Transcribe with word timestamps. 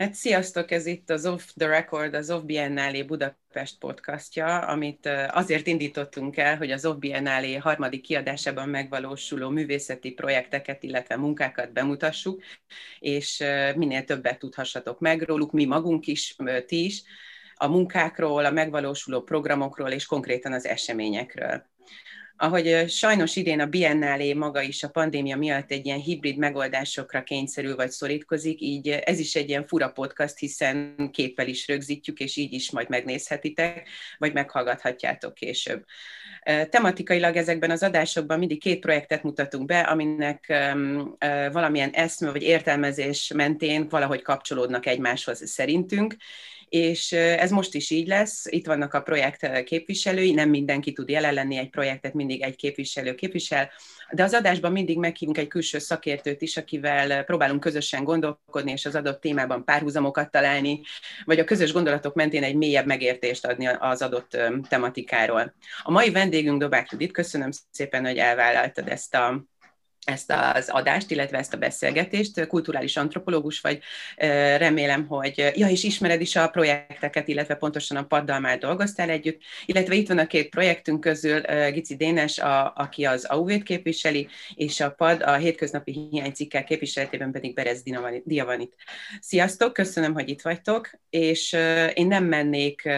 Hát 0.00 0.14
sziasztok, 0.14 0.70
ez 0.70 0.86
itt 0.86 1.10
az 1.10 1.26
Off 1.26 1.44
the 1.56 1.66
Record, 1.66 2.14
az 2.14 2.30
Off 2.30 2.42
Biennale 2.42 3.04
Budapest 3.04 3.78
podcastja, 3.78 4.58
amit 4.58 5.06
azért 5.28 5.66
indítottunk 5.66 6.36
el, 6.36 6.56
hogy 6.56 6.70
az 6.70 6.86
Off 6.86 6.96
Biennale 6.96 7.58
harmadik 7.58 8.02
kiadásában 8.02 8.68
megvalósuló 8.68 9.48
művészeti 9.48 10.10
projekteket, 10.10 10.82
illetve 10.82 11.16
munkákat 11.16 11.72
bemutassuk, 11.72 12.42
és 12.98 13.44
minél 13.74 14.04
többet 14.04 14.38
tudhassatok 14.38 15.00
meg 15.00 15.22
róluk, 15.22 15.52
mi 15.52 15.64
magunk 15.64 16.06
is, 16.06 16.36
ti 16.66 16.84
is, 16.84 17.02
a 17.54 17.68
munkákról, 17.68 18.44
a 18.44 18.50
megvalósuló 18.50 19.22
programokról 19.22 19.90
és 19.90 20.06
konkrétan 20.06 20.52
az 20.52 20.66
eseményekről 20.66 21.64
ahogy 22.42 22.88
sajnos 22.88 23.36
idén 23.36 23.60
a 23.60 23.66
Biennálé 23.66 24.32
maga 24.32 24.60
is 24.60 24.82
a 24.82 24.88
pandémia 24.88 25.36
miatt 25.36 25.70
egy 25.70 25.86
ilyen 25.86 25.98
hibrid 25.98 26.36
megoldásokra 26.36 27.22
kényszerül 27.22 27.76
vagy 27.76 27.90
szorítkozik, 27.90 28.60
így 28.60 28.88
ez 28.88 29.18
is 29.18 29.34
egy 29.34 29.48
ilyen 29.48 29.66
fura 29.66 29.88
podcast, 29.88 30.38
hiszen 30.38 30.94
képpel 31.12 31.48
is 31.48 31.68
rögzítjük, 31.68 32.18
és 32.18 32.36
így 32.36 32.52
is 32.52 32.70
majd 32.70 32.88
megnézhetitek, 32.88 33.88
vagy 34.18 34.32
meghallgathatjátok 34.32 35.34
később. 35.34 35.84
Tematikailag 36.70 37.36
ezekben 37.36 37.70
az 37.70 37.82
adásokban 37.82 38.38
mindig 38.38 38.60
két 38.60 38.80
projektet 38.80 39.22
mutatunk 39.22 39.66
be, 39.66 39.80
aminek 39.80 40.46
valamilyen 41.52 41.90
eszme 41.90 42.30
vagy 42.30 42.42
értelmezés 42.42 43.32
mentén 43.34 43.88
valahogy 43.88 44.22
kapcsolódnak 44.22 44.86
egymáshoz 44.86 45.48
szerintünk, 45.48 46.16
és 46.70 47.12
ez 47.12 47.50
most 47.50 47.74
is 47.74 47.90
így 47.90 48.06
lesz. 48.06 48.46
Itt 48.46 48.66
vannak 48.66 48.94
a 48.94 49.00
projekt 49.00 49.62
képviselői, 49.62 50.32
nem 50.32 50.48
mindenki 50.48 50.92
tud 50.92 51.08
jelen 51.08 51.34
lenni, 51.34 51.56
egy 51.56 51.70
projektet 51.70 52.14
mindig 52.14 52.42
egy 52.42 52.56
képviselő 52.56 53.14
képvisel, 53.14 53.70
de 54.10 54.22
az 54.22 54.34
adásban 54.34 54.72
mindig 54.72 54.98
meghívunk 54.98 55.38
egy 55.38 55.46
külső 55.46 55.78
szakértőt 55.78 56.42
is, 56.42 56.56
akivel 56.56 57.24
próbálunk 57.24 57.60
közösen 57.60 58.04
gondolkodni, 58.04 58.72
és 58.72 58.86
az 58.86 58.94
adott 58.94 59.20
témában 59.20 59.64
párhuzamokat 59.64 60.30
találni, 60.30 60.80
vagy 61.24 61.38
a 61.38 61.44
közös 61.44 61.72
gondolatok 61.72 62.14
mentén 62.14 62.42
egy 62.42 62.56
mélyebb 62.56 62.86
megértést 62.86 63.46
adni 63.46 63.66
az 63.66 64.02
adott 64.02 64.36
tematikáról. 64.68 65.54
A 65.82 65.90
mai 65.90 66.10
vendégünk 66.10 66.60
Dobák 66.60 66.90
Judit, 66.90 67.12
köszönöm 67.12 67.50
szépen, 67.70 68.04
hogy 68.04 68.16
elvállaltad 68.16 68.88
ezt 68.88 69.14
a 69.14 69.44
ezt 70.10 70.32
az 70.54 70.68
adást, 70.68 71.10
illetve 71.10 71.38
ezt 71.38 71.54
a 71.54 71.58
beszélgetést. 71.58 72.46
Kulturális 72.46 72.96
antropológus 72.96 73.60
vagy, 73.60 73.80
remélem, 74.56 75.06
hogy, 75.06 75.52
ja, 75.54 75.68
és 75.68 75.84
ismered 75.84 76.20
is 76.20 76.36
a 76.36 76.48
projekteket, 76.48 77.28
illetve 77.28 77.54
pontosan 77.54 77.96
a 77.96 78.04
paddal 78.04 78.40
már 78.40 78.58
dolgoztál 78.58 79.10
együtt, 79.10 79.40
illetve 79.66 79.94
itt 79.94 80.08
van 80.08 80.18
a 80.18 80.26
két 80.26 80.48
projektünk 80.48 81.00
közül 81.00 81.40
Gici 81.70 81.96
Dénes, 81.96 82.38
a, 82.38 82.72
aki 82.76 83.04
az 83.04 83.24
AUV-t 83.24 83.62
képviseli, 83.62 84.28
és 84.54 84.80
a 84.80 84.90
PAD 84.90 85.22
a 85.22 85.34
hétköznapi 85.34 86.08
hiánycikkel 86.10 86.64
képviseletében 86.64 87.32
pedig 87.32 87.54
Berez 87.54 87.82
Diavanit. 88.24 88.74
Sziasztok, 89.20 89.72
köszönöm, 89.72 90.12
hogy 90.12 90.28
itt 90.28 90.42
vagytok, 90.42 90.90
és 91.10 91.52
én 91.94 92.06
nem 92.06 92.24
mennék 92.24 92.88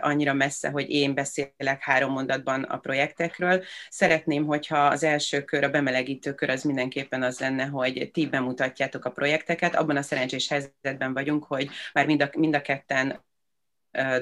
annyira 0.00 0.32
messze, 0.32 0.68
hogy 0.68 0.90
én 0.90 1.14
beszélek 1.14 1.78
három 1.80 2.12
mondatban 2.12 2.62
a 2.62 2.76
projektekről. 2.78 3.64
Szeretném, 3.88 4.44
hogyha 4.44 4.86
az 4.86 5.02
első 5.02 5.42
kör 5.42 5.64
a 5.64 5.68
bemelegítő 5.68 6.34
kör 6.36 6.50
az 6.50 6.62
mindenképpen 6.62 7.22
az 7.22 7.38
lenne, 7.40 7.64
hogy 7.64 8.10
ti 8.12 8.26
bemutatjátok 8.26 9.04
a 9.04 9.10
projekteket. 9.10 9.74
Abban 9.74 9.96
a 9.96 10.02
szerencsés 10.02 10.48
helyzetben 10.48 11.12
vagyunk, 11.12 11.44
hogy 11.44 11.68
már 11.92 12.06
mind 12.06 12.22
a, 12.22 12.30
mind 12.36 12.54
a 12.54 12.60
ketten 12.60 13.24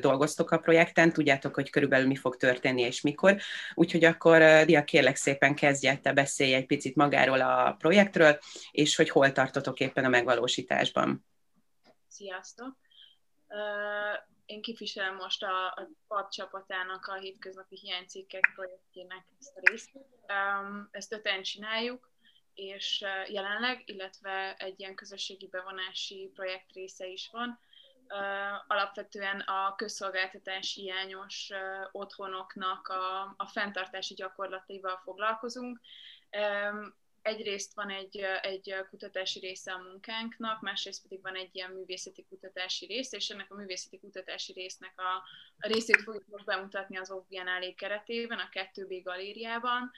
dolgoztok 0.00 0.50
a 0.50 0.58
projekten, 0.58 1.12
tudjátok, 1.12 1.54
hogy 1.54 1.70
körülbelül 1.70 2.06
mi 2.06 2.16
fog 2.16 2.36
történni 2.36 2.82
és 2.82 3.00
mikor. 3.00 3.36
Úgyhogy 3.74 4.04
akkor, 4.04 4.64
Dia, 4.64 4.84
kérlek 4.84 5.16
szépen 5.16 5.54
kezdje 5.54 5.96
te 5.96 6.12
beszélj 6.12 6.54
egy 6.54 6.66
picit 6.66 6.94
magáról 6.94 7.40
a 7.40 7.76
projektről, 7.78 8.38
és 8.70 8.96
hogy 8.96 9.10
hol 9.10 9.32
tartotok 9.32 9.80
éppen 9.80 10.04
a 10.04 10.08
megvalósításban. 10.08 11.26
Sziasztok! 12.08 12.76
Én 14.46 14.62
képviselem 14.62 15.14
most 15.14 15.42
a, 15.42 15.66
a 15.66 15.88
PAD 16.06 16.28
csapatának 16.28 17.06
a 17.06 17.14
hétköznapi 17.14 17.76
hiánycikkek 17.76 18.50
projektjének 18.54 19.24
ezt 19.38 19.56
a 19.56 19.60
részt. 19.70 19.90
Ezt 20.90 21.12
öten 21.12 21.42
csináljuk, 21.42 22.10
és 22.54 23.04
jelenleg, 23.26 23.82
illetve 23.86 24.54
egy 24.54 24.80
ilyen 24.80 24.94
közösségi 24.94 25.48
bevonási 25.48 26.30
projekt 26.34 26.72
része 26.72 27.06
is 27.06 27.28
van. 27.32 27.60
Alapvetően 28.66 29.40
a 29.40 29.74
közszolgáltatás 29.74 30.74
hiányos 30.74 31.50
otthonoknak 31.92 32.88
a, 32.88 33.34
a 33.36 33.46
fenntartási 33.46 34.14
gyakorlataival 34.14 35.00
foglalkozunk 35.04 35.80
egyrészt 37.24 37.74
van 37.74 37.90
egy, 37.90 38.16
egy 38.42 38.74
kutatási 38.90 39.38
része 39.38 39.72
a 39.72 39.82
munkánknak, 39.82 40.60
másrészt 40.60 41.02
pedig 41.02 41.22
van 41.22 41.34
egy 41.34 41.48
ilyen 41.52 41.70
művészeti 41.70 42.26
kutatási 42.28 42.86
rész, 42.86 43.12
és 43.12 43.28
ennek 43.28 43.52
a 43.52 43.54
művészeti 43.54 43.98
kutatási 43.98 44.52
résznek 44.52 44.92
a, 44.96 45.22
a 45.58 45.68
részét 45.68 46.02
fogjuk 46.02 46.26
most 46.26 46.44
bemutatni 46.44 46.96
az 46.96 47.10
OV 47.10 47.24
keretében, 47.76 48.38
a 48.38 48.48
2B 48.74 49.00
galériában, 49.04 49.90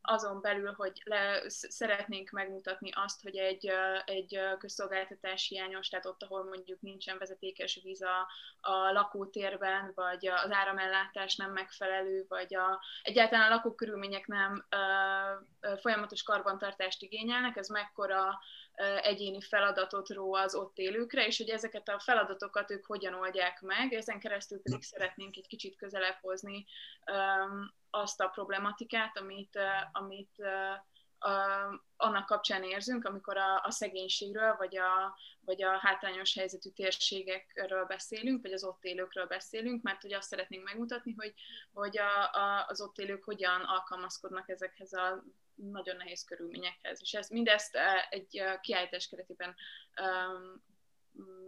azon 0.00 0.40
belül, 0.40 0.72
hogy 0.72 1.02
le, 1.04 1.42
szeretnénk 1.48 2.30
megmutatni 2.30 2.90
azt, 2.94 3.22
hogy 3.22 3.36
egy, 3.36 3.72
egy 4.04 4.40
közszolgáltatás 4.58 5.48
hiányos, 5.48 5.88
tehát 5.88 6.06
ott, 6.06 6.22
ahol 6.22 6.44
mondjuk 6.44 6.80
nincsen 6.80 7.18
vezetékes 7.18 7.80
víz 7.82 8.02
a, 8.02 8.26
a 8.60 8.92
lakótérben, 8.92 9.92
vagy 9.94 10.26
az 10.26 10.50
áramellátás 10.50 11.36
nem 11.36 11.52
megfelelő, 11.52 12.24
vagy 12.28 12.54
a, 12.54 12.80
egyáltalán 13.02 13.50
a 13.50 13.54
lakókörülmények 13.54 14.26
nem 14.26 14.66
ö, 14.70 15.76
folyamatos 15.76 16.22
karbantartást 16.22 17.02
igényelnek, 17.02 17.56
ez 17.56 17.68
mekkora 17.68 18.38
egyéni 19.02 19.40
feladatot 19.40 20.08
ró 20.08 20.34
az 20.34 20.54
ott 20.54 20.78
élőkre, 20.78 21.26
és 21.26 21.38
hogy 21.38 21.48
ezeket 21.48 21.88
a 21.88 21.98
feladatokat 21.98 22.70
ők 22.70 22.86
hogyan 22.86 23.14
oldják 23.14 23.60
meg, 23.60 23.92
ezen 23.92 24.20
keresztül 24.20 24.62
pedig 24.62 24.82
szeretnénk 24.82 25.36
egy 25.36 25.46
kicsit 25.46 25.76
közelebb 25.76 26.16
hozni 26.20 26.66
azt 27.90 28.20
a 28.20 28.28
problematikát, 28.28 29.18
amit, 29.18 29.58
amit 29.92 30.42
annak 31.96 32.26
kapcsán 32.26 32.62
érzünk, 32.62 33.04
amikor 33.04 33.36
a, 33.36 33.62
a 33.62 33.70
szegénységről, 33.70 34.56
vagy 34.56 34.76
a, 34.76 35.16
vagy 35.40 35.62
a 35.62 35.78
hátrányos 35.78 36.34
helyzetű 36.34 36.70
térségekről 36.70 37.84
beszélünk, 37.84 38.42
vagy 38.42 38.52
az 38.52 38.64
ott 38.64 38.84
élőkről 38.84 39.26
beszélünk, 39.26 39.82
mert 39.82 40.02
hogy 40.02 40.12
azt 40.12 40.28
szeretnénk 40.28 40.64
megmutatni, 40.64 41.14
hogy, 41.16 41.34
hogy 41.72 41.98
a, 41.98 42.32
a, 42.32 42.66
az 42.68 42.80
ott 42.80 42.98
élők 42.98 43.24
hogyan 43.24 43.60
alkalmazkodnak 43.60 44.48
ezekhez 44.48 44.92
a 44.92 45.24
nagyon 45.54 45.96
nehéz 45.96 46.24
körülményekhez. 46.24 46.98
És 47.02 47.14
ezt, 47.14 47.30
mindezt 47.30 47.78
egy 48.10 48.42
kiállítás 48.60 49.08
keretében 49.08 49.54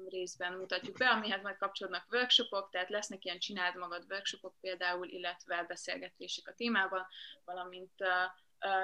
részben 0.09 0.53
mutatjuk 0.53 0.97
be, 0.97 1.09
amihez 1.09 1.43
majd 1.43 1.57
kapcsolódnak 1.57 2.13
workshopok, 2.13 2.71
tehát 2.71 2.89
lesznek 2.89 3.25
ilyen 3.25 3.39
csináld 3.39 3.77
magad 3.77 4.05
workshopok 4.09 4.55
például, 4.61 5.09
illetve 5.09 5.65
beszélgetések 5.65 6.49
a 6.49 6.55
témában, 6.55 7.07
valamint 7.45 7.95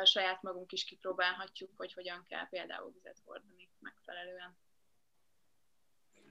saját 0.05 0.43
magunk 0.43 0.73
is 0.73 0.85
kipróbálhatjuk, 0.85 1.71
hogy 1.77 1.93
hogyan 1.93 2.25
kell 2.29 2.49
például 2.49 2.93
vizet 2.93 3.21
hordani 3.25 3.71
megfelelően. 3.79 4.57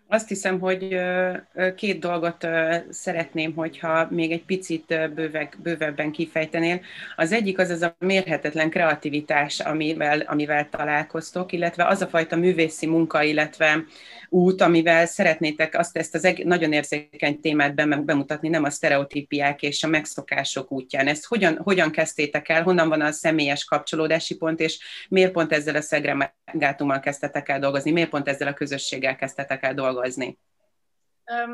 Azt 0.07 0.27
hiszem, 0.27 0.59
hogy 0.59 0.97
két 1.75 1.99
dolgot 1.99 2.47
szeretném, 2.89 3.53
hogyha 3.53 4.07
még 4.09 4.31
egy 4.31 4.43
picit 4.43 5.13
bőveg, 5.13 5.57
bővebben 5.63 6.11
kifejtenél. 6.11 6.81
Az 7.15 7.31
egyik 7.31 7.59
az 7.59 7.69
az 7.69 7.81
a 7.81 7.95
mérhetetlen 7.99 8.69
kreativitás, 8.69 9.59
amivel, 9.59 10.19
amivel 10.19 10.69
találkoztok, 10.69 11.51
illetve 11.51 11.87
az 11.87 12.01
a 12.01 12.07
fajta 12.07 12.35
művészi 12.35 12.85
munka, 12.85 13.23
illetve 13.23 13.83
út, 14.29 14.61
amivel 14.61 15.05
szeretnétek 15.05 15.77
azt 15.77 15.97
ezt 15.97 16.15
az 16.15 16.25
egy, 16.25 16.45
nagyon 16.45 16.73
érzékeny 16.73 17.39
témát 17.39 18.05
bemutatni, 18.05 18.49
nem 18.49 18.63
a 18.63 18.69
sztereotípiák 18.69 19.61
és 19.61 19.83
a 19.83 19.87
megszokások 19.87 20.71
útján. 20.71 21.07
Ezt 21.07 21.25
hogyan, 21.25 21.57
hogyan 21.63 21.91
kezdtétek 21.91 22.49
el, 22.49 22.63
honnan 22.63 22.89
van 22.89 23.01
a 23.01 23.11
személyes 23.11 23.63
kapcsolódási 23.63 24.37
pont, 24.37 24.59
és 24.59 24.79
miért 25.09 25.31
pont 25.31 25.53
ezzel 25.53 25.75
a 25.75 25.81
szegregátummal 25.81 26.99
kezdtetek 26.99 27.49
el 27.49 27.59
dolgozni, 27.59 27.91
miért 27.91 28.09
pont 28.09 28.27
ezzel 28.27 28.47
a 28.47 28.53
közösséggel 28.53 29.15
kezdtetek 29.15 29.63
el 29.63 29.73
dolgozni? 29.73 29.93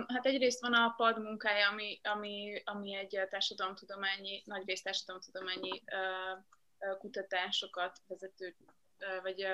Hát 0.08 0.26
egyrészt 0.26 0.62
van 0.62 0.74
a 0.74 0.94
PAD 0.98 1.22
munkája, 1.22 1.70
ami, 1.70 2.00
ami, 2.04 2.62
ami 2.66 2.96
egy 2.96 3.20
társadalomtudományi, 3.30 4.42
nagyrészt 4.46 4.84
társadalomtudományi 4.84 5.84
kutatásokat 7.00 7.98
vezető, 8.08 8.56
vagy 9.22 9.48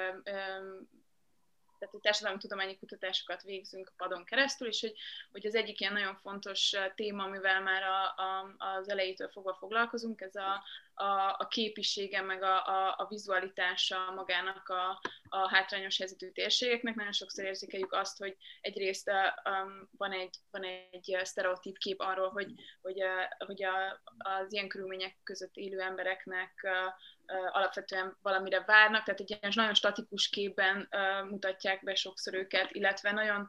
tehát 1.79 1.93
hogy 1.93 2.01
társadalomtudományi 2.01 2.77
kutatásokat 2.77 3.41
végzünk 3.41 3.87
a 3.87 3.93
padon 3.97 4.25
keresztül, 4.25 4.67
és 4.67 4.81
hogy, 4.81 4.93
hogy 5.31 5.45
az 5.45 5.55
egyik 5.55 5.79
ilyen 5.79 5.93
nagyon 5.93 6.15
fontos 6.15 6.75
téma, 6.95 7.23
amivel 7.23 7.61
már 7.61 7.83
a, 7.83 8.21
a, 8.21 8.55
az 8.57 8.89
elejétől 8.89 9.29
fogva 9.29 9.53
foglalkozunk, 9.53 10.21
ez 10.21 10.35
a, 10.35 10.63
a, 10.93 11.35
a 11.37 11.47
képisége, 11.47 12.21
meg 12.21 12.43
a, 12.43 12.65
a, 12.65 12.95
a 12.97 13.05
vizualitása 13.09 14.11
magának 14.15 14.69
a, 14.69 15.01
a 15.29 15.49
hátrányos 15.49 15.97
helyzetű 15.97 16.31
térségeknek. 16.31 16.95
Nagyon 16.95 17.11
sokszor 17.11 17.45
érzékeljük 17.45 17.93
azt, 17.93 18.17
hogy 18.17 18.37
egyrészt 18.61 19.09
um, 19.09 19.89
van 19.97 20.11
egy, 20.11 20.35
van 20.51 20.63
egy 20.63 21.17
sztereotíp 21.23 21.77
kép 21.77 21.99
arról, 21.99 22.29
hogy, 22.29 22.53
hogy, 22.81 23.03
hogy 23.37 23.63
a, 23.63 24.01
az 24.17 24.53
ilyen 24.53 24.67
körülmények 24.67 25.17
között 25.23 25.55
élő 25.55 25.79
embereknek 25.79 26.67
alapvetően 27.51 28.17
valamire 28.21 28.63
várnak, 28.67 29.03
tehát 29.03 29.19
egy 29.19 29.29
ilyen 29.29 29.51
nagyon 29.55 29.73
statikus 29.73 30.29
képben 30.29 30.89
mutatják 31.29 31.83
be 31.83 31.95
sokszor 31.95 32.33
őket, 32.33 32.71
illetve 32.71 33.11
nagyon 33.11 33.47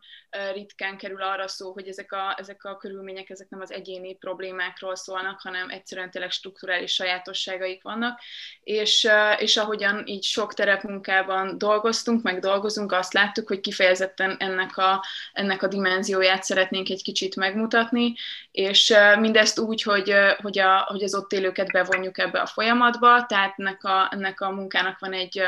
ritkán 0.52 0.96
kerül 0.96 1.22
arra 1.22 1.48
szó, 1.48 1.72
hogy 1.72 1.88
ezek 1.88 2.12
a, 2.12 2.34
ezek 2.38 2.64
a 2.64 2.76
körülmények, 2.76 3.30
ezek 3.30 3.48
nem 3.48 3.60
az 3.60 3.72
egyéni 3.72 4.14
problémákról 4.14 4.96
szólnak, 4.96 5.40
hanem 5.40 5.70
egyszerűen 5.70 6.10
tényleg 6.10 6.30
strukturális 6.30 6.92
sajátosságaik 6.92 7.82
vannak, 7.82 8.20
és, 8.60 9.08
és 9.38 9.56
ahogyan 9.56 10.06
így 10.06 10.24
sok 10.24 10.54
terepmunkában 10.54 11.58
dolgoztunk, 11.58 12.22
meg 12.22 12.38
dolgozunk, 12.38 12.92
azt 12.92 13.12
láttuk, 13.12 13.48
hogy 13.48 13.60
kifejezetten 13.60 14.36
ennek 14.38 14.76
a, 14.76 15.04
ennek 15.32 15.62
a 15.62 15.68
dimenzióját 15.68 16.42
szeretnénk 16.42 16.88
egy 16.88 17.02
kicsit 17.02 17.36
megmutatni, 17.36 18.14
és 18.50 18.94
mindezt 19.18 19.58
úgy, 19.58 19.82
hogy, 19.82 20.14
hogy, 20.36 20.58
a, 20.58 20.80
hogy 20.88 21.02
az 21.02 21.14
ott 21.14 21.32
élőket 21.32 21.72
bevonjuk 21.72 22.18
ebbe 22.18 22.40
a 22.40 22.46
folyamatba, 22.46 23.26
tehát 23.26 23.56
ennek 23.68 23.84
a, 23.84 24.08
ennek 24.10 24.40
a 24.40 24.50
munkának 24.50 24.98
van 24.98 25.12
egy, 25.12 25.42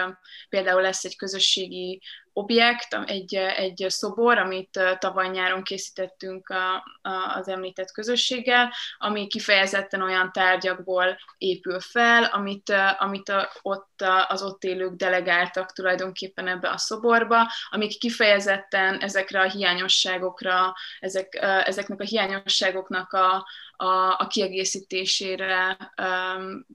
például 0.48 0.82
lesz 0.82 1.04
egy 1.04 1.16
közösségi 1.16 2.00
objekt, 2.32 2.94
egy, 3.06 3.34
egy 3.34 3.84
szobor, 3.88 4.38
amit 4.38 4.80
tavaly 4.98 5.28
nyáron 5.28 5.62
készítettünk 5.62 6.48
a, 6.48 6.74
a, 7.02 7.36
az 7.36 7.48
említett 7.48 7.90
közösséggel, 7.92 8.72
ami 8.98 9.26
kifejezetten 9.26 10.02
olyan 10.02 10.32
tárgyakból 10.32 11.18
épül 11.38 11.80
fel, 11.80 12.24
amit, 12.24 12.72
amit 12.98 13.28
a, 13.28 13.50
ott 13.62 14.04
az 14.28 14.42
ott 14.42 14.64
élők 14.64 14.94
delegáltak 14.94 15.72
tulajdonképpen 15.72 16.48
ebbe 16.48 16.70
a 16.70 16.78
szoborba, 16.78 17.50
amik 17.70 17.98
kifejezetten 17.98 18.98
ezekre 18.98 19.40
a 19.40 19.50
hiányosságokra, 19.50 20.74
ezek, 21.00 21.38
ezeknek 21.64 22.00
a 22.00 22.04
hiányosságoknak 22.04 23.12
a, 23.12 23.46
a, 23.76 24.16
a 24.18 24.26
kiegészítésére 24.26 25.76
um, 26.02 26.66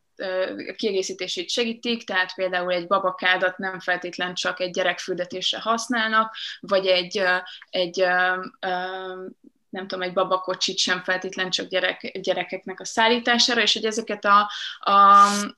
kiegészítését 0.76 1.50
segítik, 1.50 2.04
tehát 2.04 2.34
például 2.36 2.72
egy 2.72 2.88
babakádat 2.88 3.58
nem 3.58 3.80
feltétlen 3.80 4.34
csak 4.34 4.60
egy 4.60 4.72
gyerekfürdetésre 4.72 5.60
használnak, 5.62 6.36
vagy 6.60 6.88
egy, 6.88 7.22
egy 7.70 8.06
nem 9.76 9.88
tudom, 9.88 10.08
egy 10.08 10.14
babakocsit 10.14 10.78
sem 10.78 11.04
feltétlen 11.04 11.50
csak 11.50 11.68
gyerek, 11.68 12.20
gyerekeknek 12.20 12.80
a 12.80 12.86
szállítására, 12.86 13.62
és 13.62 13.74
hogy 13.74 13.86
ezeket 13.86 14.26
a, 14.26 14.50
a, 14.80 14.92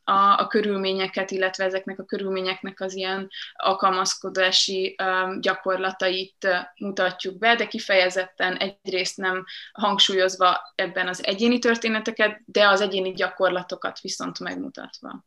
a, 0.03 0.39
a 0.39 0.47
körülményeket, 0.47 1.31
illetve 1.31 1.63
ezeknek 1.63 1.99
a 1.99 2.05
körülményeknek 2.05 2.81
az 2.81 2.95
ilyen 2.95 3.29
alkalmazkodási 3.53 4.95
um, 5.03 5.41
gyakorlatait 5.41 6.47
mutatjuk 6.79 7.37
be, 7.37 7.55
de 7.55 7.67
kifejezetten 7.67 8.55
egyrészt 8.57 9.17
nem 9.17 9.45
hangsúlyozva 9.71 10.71
ebben 10.75 11.07
az 11.07 11.25
egyéni 11.25 11.59
történeteket, 11.59 12.41
de 12.45 12.67
az 12.67 12.81
egyéni 12.81 13.13
gyakorlatokat 13.13 13.99
viszont 13.99 14.39
megmutatva 14.39 15.25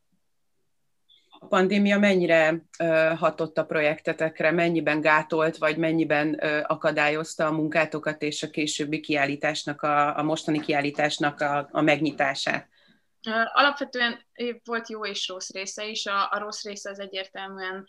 a 1.42 1.46
pandémia 1.46 1.98
mennyire 1.98 2.62
hatott 3.16 3.58
a 3.58 3.64
projektetekre, 3.64 4.50
mennyiben 4.50 5.00
gátolt, 5.00 5.56
vagy 5.56 5.76
mennyiben 5.76 6.34
akadályozta 6.66 7.46
a 7.46 7.52
munkátokat 7.52 8.22
és 8.22 8.42
a 8.42 8.50
későbbi 8.50 9.00
kiállításnak, 9.00 9.82
a, 9.82 10.18
a 10.18 10.22
mostani 10.22 10.60
kiállításnak 10.60 11.40
a, 11.40 11.68
a 11.72 11.80
megnyitását? 11.80 12.68
Alapvetően 13.52 14.20
volt 14.64 14.88
jó 14.88 15.06
és 15.06 15.28
rossz 15.28 15.50
része 15.50 15.86
is. 15.86 16.06
A, 16.06 16.28
a 16.30 16.38
rossz 16.38 16.64
része 16.64 16.90
az 16.90 17.00
egyértelműen 17.00 17.86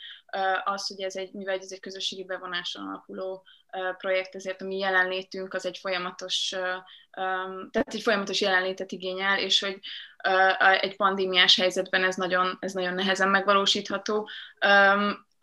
az, 0.64 0.88
hogy 0.88 1.02
ez 1.02 1.16
egy, 1.16 1.34
mivel 1.34 1.58
ez 1.58 1.72
egy 1.72 1.80
közösségi 1.80 2.24
bevonáson 2.24 2.88
alapuló 2.88 3.44
projekt, 3.98 4.36
ezért 4.36 4.62
a 4.62 4.66
mi 4.66 4.78
jelenlétünk 4.78 5.54
az 5.54 5.66
egy 5.66 5.78
folyamatos, 5.78 6.50
tehát 7.72 7.94
egy 7.94 8.02
folyamatos 8.02 8.42
jelenlétet 8.42 8.92
igényel, 8.92 9.40
és 9.40 9.60
hogy 9.60 9.80
egy 10.80 10.96
pandémiás 10.96 11.56
helyzetben 11.56 12.04
ez 12.04 12.16
nagyon, 12.16 12.58
ez 12.60 12.74
nagyon 12.74 12.94
nehezen 12.94 13.30
megvalósítható 13.30 14.30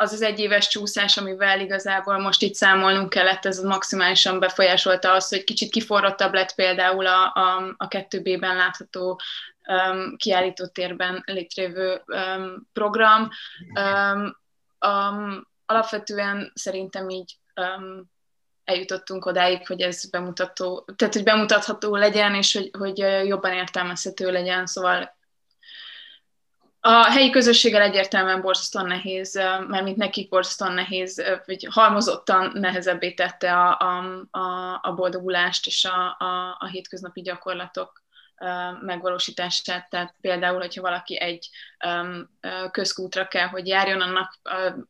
az 0.00 0.12
az 0.12 0.22
egyéves 0.22 0.68
csúszás, 0.68 1.16
amivel 1.16 1.60
igazából 1.60 2.18
most 2.18 2.42
itt 2.42 2.54
számolnunk 2.54 3.10
kellett, 3.10 3.44
ez 3.44 3.58
maximálisan 3.58 4.38
befolyásolta 4.38 5.12
azt, 5.12 5.28
hogy 5.28 5.44
kicsit 5.44 5.70
kiforrottabb 5.70 6.32
lett 6.32 6.54
például 6.54 7.06
a, 7.06 7.32
a, 7.34 7.74
a 7.76 7.88
2B-ben 7.88 8.56
látható 8.56 9.20
um, 9.66 10.16
kiállítótérben 10.16 11.22
létrejövő 11.26 12.02
um, 12.06 12.68
program. 12.72 13.28
Um, 13.74 14.36
um, 14.90 15.46
alapvetően 15.66 16.52
szerintem 16.54 17.08
így 17.08 17.38
um, 17.56 18.10
eljutottunk 18.68 19.26
odáig, 19.26 19.66
hogy 19.66 19.80
ez 19.80 20.10
bemutató, 20.10 20.84
tehát 20.96 21.14
hogy 21.14 21.22
bemutatható 21.22 21.96
legyen, 21.96 22.34
és 22.34 22.54
hogy, 22.54 22.70
hogy 22.78 22.98
jobban 23.26 23.52
értelmezhető 23.52 24.30
legyen, 24.30 24.66
szóval 24.66 25.16
a 26.80 27.10
helyi 27.10 27.30
közösséggel 27.30 27.82
egyértelműen 27.82 28.40
borzasztóan 28.40 28.86
nehéz, 28.86 29.40
mint 29.68 29.96
nekik 29.96 30.28
borzasztóan 30.28 30.72
nehéz, 30.72 31.22
vagy 31.46 31.68
halmozottan 31.70 32.50
nehezebbé 32.54 33.12
tette 33.12 33.52
a, 33.52 33.78
a, 34.30 34.78
a 34.82 34.92
boldogulást 34.94 35.66
és 35.66 35.84
a, 35.84 36.16
a, 36.18 36.56
a 36.58 36.66
hétköznapi 36.66 37.20
gyakorlatok 37.20 38.02
megvalósítását. 38.80 39.88
Tehát 39.90 40.14
például, 40.20 40.60
hogyha 40.60 40.82
valaki 40.82 41.20
egy 41.20 41.48
közkútra 42.70 43.28
kell, 43.28 43.46
hogy 43.46 43.66
járjon, 43.66 44.00
annak 44.00 44.38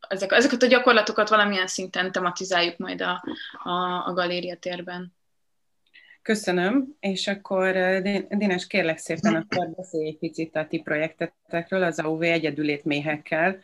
ezek, 0.09 0.33
ezeket 0.33 0.63
a 0.63 0.67
gyakorlatokat 0.67 1.29
valamilyen 1.29 1.67
szinten 1.67 2.13
tematizáljuk 2.13 2.77
majd 2.77 3.01
a, 3.01 3.25
a, 3.63 4.07
a 4.07 4.13
galéria 4.13 4.57
térben. 4.57 5.17
Köszönöm, 6.23 6.97
és 7.01 7.27
akkor 7.27 7.73
Dénes, 8.29 8.67
kérlek 8.67 8.99
szépen, 8.99 9.35
akkor 9.35 9.69
beszélj 9.77 10.07
egy 10.07 10.19
picit 10.19 10.57
a 10.57 10.67
ti 10.67 10.79
projektetekről, 10.79 11.83
az 11.83 11.99
AUV 11.99 12.23
egyedülét 12.23 12.85
méhekkel 12.85 13.59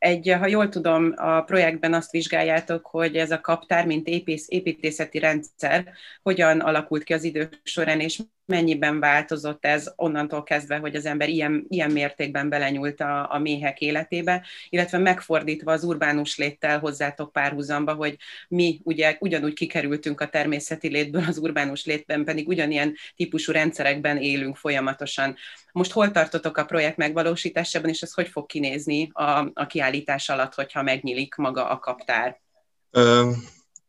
egy, 0.00 0.36
ha 0.38 0.46
jól 0.46 0.68
tudom, 0.68 1.12
a 1.16 1.40
projektben 1.42 1.94
azt 1.94 2.10
vizsgáljátok, 2.10 2.86
hogy 2.86 3.16
ez 3.16 3.30
a 3.30 3.40
kaptár, 3.40 3.86
mint 3.86 4.06
épész, 4.06 4.46
építészeti 4.48 5.18
rendszer, 5.18 5.92
hogyan 6.22 6.60
alakult 6.60 7.02
ki 7.02 7.12
az 7.12 7.24
idők 7.24 7.60
során, 7.62 8.00
és 8.00 8.20
mennyiben 8.50 9.00
változott 9.00 9.64
ez 9.64 9.92
onnantól 9.96 10.42
kezdve, 10.42 10.76
hogy 10.76 10.94
az 10.94 11.06
ember 11.06 11.28
ilyen, 11.28 11.66
ilyen 11.68 11.90
mértékben 11.90 12.48
belenyúlt 12.48 13.00
a, 13.00 13.32
a 13.32 13.38
méhek 13.38 13.80
életébe, 13.80 14.46
illetve 14.68 14.98
megfordítva 14.98 15.72
az 15.72 15.84
urbánus 15.84 16.36
léttel 16.36 16.78
hozzátok 16.78 17.32
párhuzamba, 17.32 17.94
hogy 17.94 18.16
mi 18.48 18.80
ugye 18.82 19.16
ugyanúgy 19.20 19.52
kikerültünk 19.52 20.20
a 20.20 20.28
természeti 20.28 20.88
létből, 20.88 21.24
az 21.28 21.38
urbánus 21.38 21.84
létben 21.84 22.24
pedig 22.24 22.48
ugyanilyen 22.48 22.94
típusú 23.16 23.52
rendszerekben 23.52 24.16
élünk 24.16 24.56
folyamatosan. 24.56 25.36
Most 25.72 25.92
hol 25.92 26.10
tartotok 26.10 26.56
a 26.56 26.64
projekt 26.64 26.96
megvalósításában, 26.96 27.90
és 27.90 28.02
ez 28.02 28.14
hogy 28.14 28.28
fog 28.28 28.46
kinézni 28.46 29.10
a, 29.12 29.50
a 29.54 29.66
kiállítás 29.66 30.28
alatt, 30.28 30.54
hogyha 30.54 30.82
megnyílik 30.82 31.34
maga 31.34 31.68
a 31.68 31.78
kaptár? 31.78 32.40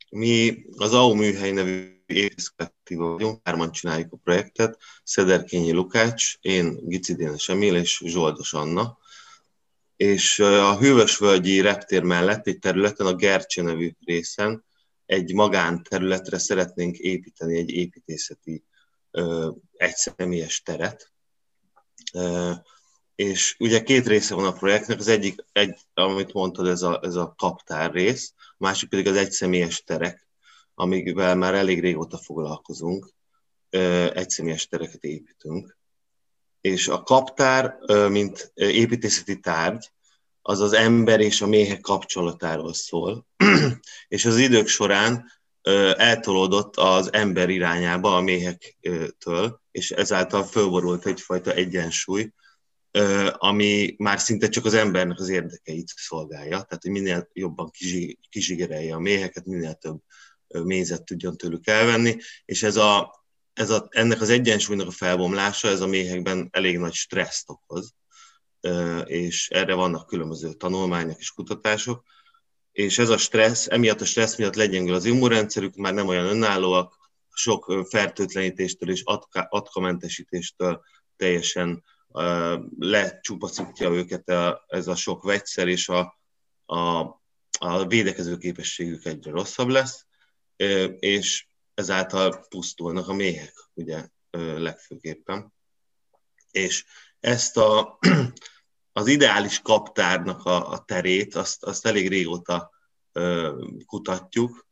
Mi 0.10 0.64
az 0.78 0.94
AU 0.94 1.14
műhely 1.14 1.52
nevű 1.52 2.01
észkettíva 2.12 3.12
vagyunk, 3.12 3.40
hárman 3.44 3.72
csináljuk 3.72 4.14
a 4.14 4.18
projektet, 4.24 4.80
Szederkényi 5.04 5.72
Lukács, 5.72 6.36
én 6.42 6.80
Gicidénes 6.82 7.50
Emil 7.50 7.76
és 7.76 8.02
Zsoldos 8.06 8.54
Anna, 8.54 8.98
és 9.96 10.40
a 10.40 10.78
Hűvösvölgyi 10.78 11.62
reptér 11.62 12.04
mellett 12.04 12.48
egy 12.48 12.60
területen, 12.60 13.06
a 13.06 13.16
Gercse 13.16 13.62
nevű 13.62 13.92
részen 14.06 14.64
egy 15.06 15.34
magánterületre 15.34 16.38
szeretnénk 16.38 16.98
építeni 16.98 17.58
egy 17.58 17.70
építészeti 17.70 18.64
egyszemélyes 19.74 20.62
teret. 20.62 21.12
És 23.16 23.56
ugye 23.60 23.84
két 23.84 24.08
része 24.08 24.36
van 24.36 24.46
a 24.46 24.52
projektnek, 24.52 25.00
az 25.00 25.08
egyik, 25.08 25.46
egy, 25.52 25.80
amit 25.94 26.34
mondtad, 26.34 26.68
ez 26.68 26.82
a, 26.82 27.00
ez 27.04 27.16
a 27.16 27.34
kaptár 27.38 27.92
rész, 27.92 28.34
a 28.38 28.56
másik 28.58 28.90
pedig 28.90 29.08
az 29.08 29.16
egyszemélyes 29.16 29.84
terek, 29.84 30.28
amivel 30.82 31.36
már 31.36 31.54
elég 31.54 31.80
régóta 31.80 32.18
foglalkozunk, 32.18 33.10
egyszemélyes 34.14 34.68
tereket 34.68 35.04
építünk. 35.04 35.78
És 36.62 36.88
a 36.88 37.04
kaptár, 37.04 37.78
mint 38.10 38.52
építészeti 38.54 39.40
tárgy, 39.40 39.92
az 40.42 40.60
az 40.60 40.74
ember 40.74 41.20
és 41.20 41.42
a 41.42 41.48
méhek 41.48 41.82
kapcsolatáról 41.82 42.74
szól, 42.74 43.28
és 44.08 44.26
az 44.26 44.38
idők 44.38 44.68
során 44.68 45.32
eltolódott 45.96 46.76
az 46.76 47.14
ember 47.14 47.50
irányába 47.50 48.16
a 48.16 48.22
méhektől, 48.22 49.62
és 49.72 49.92
ezáltal 49.92 50.44
fölborult 50.44 51.06
egyfajta 51.06 51.54
egyensúly, 51.54 52.32
ami 53.32 53.96
már 53.98 54.20
szinte 54.20 54.50
csak 54.50 54.66
az 54.66 54.74
embernek 54.74 55.20
az 55.20 55.30
érdekeit 55.30 55.88
szolgálja, 55.96 56.50
tehát 56.50 56.82
hogy 56.82 56.92
minél 56.92 57.30
jobban 57.34 57.72
kizsigerelje 58.30 58.96
a 58.96 59.00
méheket, 59.00 59.46
minél 59.46 59.74
több 59.74 60.00
mézet 60.52 61.04
tudjon 61.04 61.38
tőlük 61.38 61.68
elvenni, 61.68 62.18
és 62.46 62.64
ez 62.64 62.76
a, 62.76 63.24
ez 63.54 63.70
a, 63.70 63.88
ennek 63.90 64.22
az 64.22 64.30
egyensúlynak 64.30 64.88
a 64.88 64.92
felbomlása, 64.92 65.68
ez 65.68 65.82
a 65.82 65.88
méhekben 65.88 66.50
elég 66.52 66.78
nagy 66.78 66.94
stresszt 66.94 67.50
okoz, 67.50 67.94
és 69.06 69.50
erre 69.50 69.74
vannak 69.74 70.08
különböző 70.08 70.54
tanulmányok 70.54 71.20
és 71.20 71.32
kutatások, 71.32 72.04
és 72.72 72.98
ez 72.98 73.10
a 73.10 73.18
stressz, 73.18 73.68
emiatt 73.70 74.02
a 74.02 74.06
stressz 74.06 74.38
miatt 74.38 74.56
legyengül 74.56 74.94
az 74.94 75.06
immunrendszerük, 75.06 75.76
már 75.76 75.94
nem 75.94 76.08
olyan 76.08 76.26
önállóak, 76.26 77.00
sok 77.34 77.88
fertőtlenítéstől 77.90 78.90
és 78.90 79.02
atka, 79.04 79.48
atkamentesítéstől 79.50 80.82
teljesen 81.16 81.84
uh, 82.08 82.60
őket 83.80 84.30
ez 84.68 84.88
a 84.88 84.96
sok 84.96 85.24
vegyszer, 85.24 85.68
és 85.68 85.90
a, 85.90 86.20
a, 86.66 87.00
a 87.60 87.86
védekező 87.88 88.38
képességük 88.38 89.06
egyre 89.06 89.32
rosszabb 89.32 89.68
lesz, 89.68 90.06
és 91.00 91.46
ezáltal 91.74 92.46
pusztulnak 92.50 93.08
a 93.08 93.14
méhek, 93.14 93.54
ugye 93.74 94.08
legfőképpen. 94.58 95.54
És 96.52 96.86
ezt 97.20 97.58
a, 97.58 98.00
az 98.92 99.08
ideális 99.08 99.60
kaptárnak 99.60 100.46
a, 100.46 100.72
a 100.72 100.84
terét, 100.86 101.36
azt, 101.36 101.64
azt 101.64 101.86
elég 101.86 102.08
régóta 102.08 102.72
kutatjuk. 103.86 104.68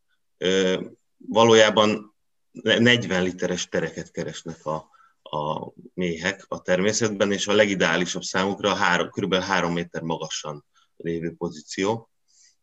Valójában 1.17 2.15
40 2.51 3.23
literes 3.23 3.67
tereket 3.67 4.11
keresnek 4.11 4.65
a, 4.65 4.89
a 5.21 5.73
méhek 5.93 6.45
a 6.47 6.61
természetben, 6.61 7.31
és 7.31 7.47
a 7.47 7.53
legideálisabb 7.53 8.21
számukra 8.21 8.71
a 8.71 8.75
három, 8.75 9.09
kb. 9.09 9.33
3 9.35 9.73
méter 9.73 10.01
magasan 10.01 10.65
lévő 10.97 11.33
pozíció. 11.37 12.09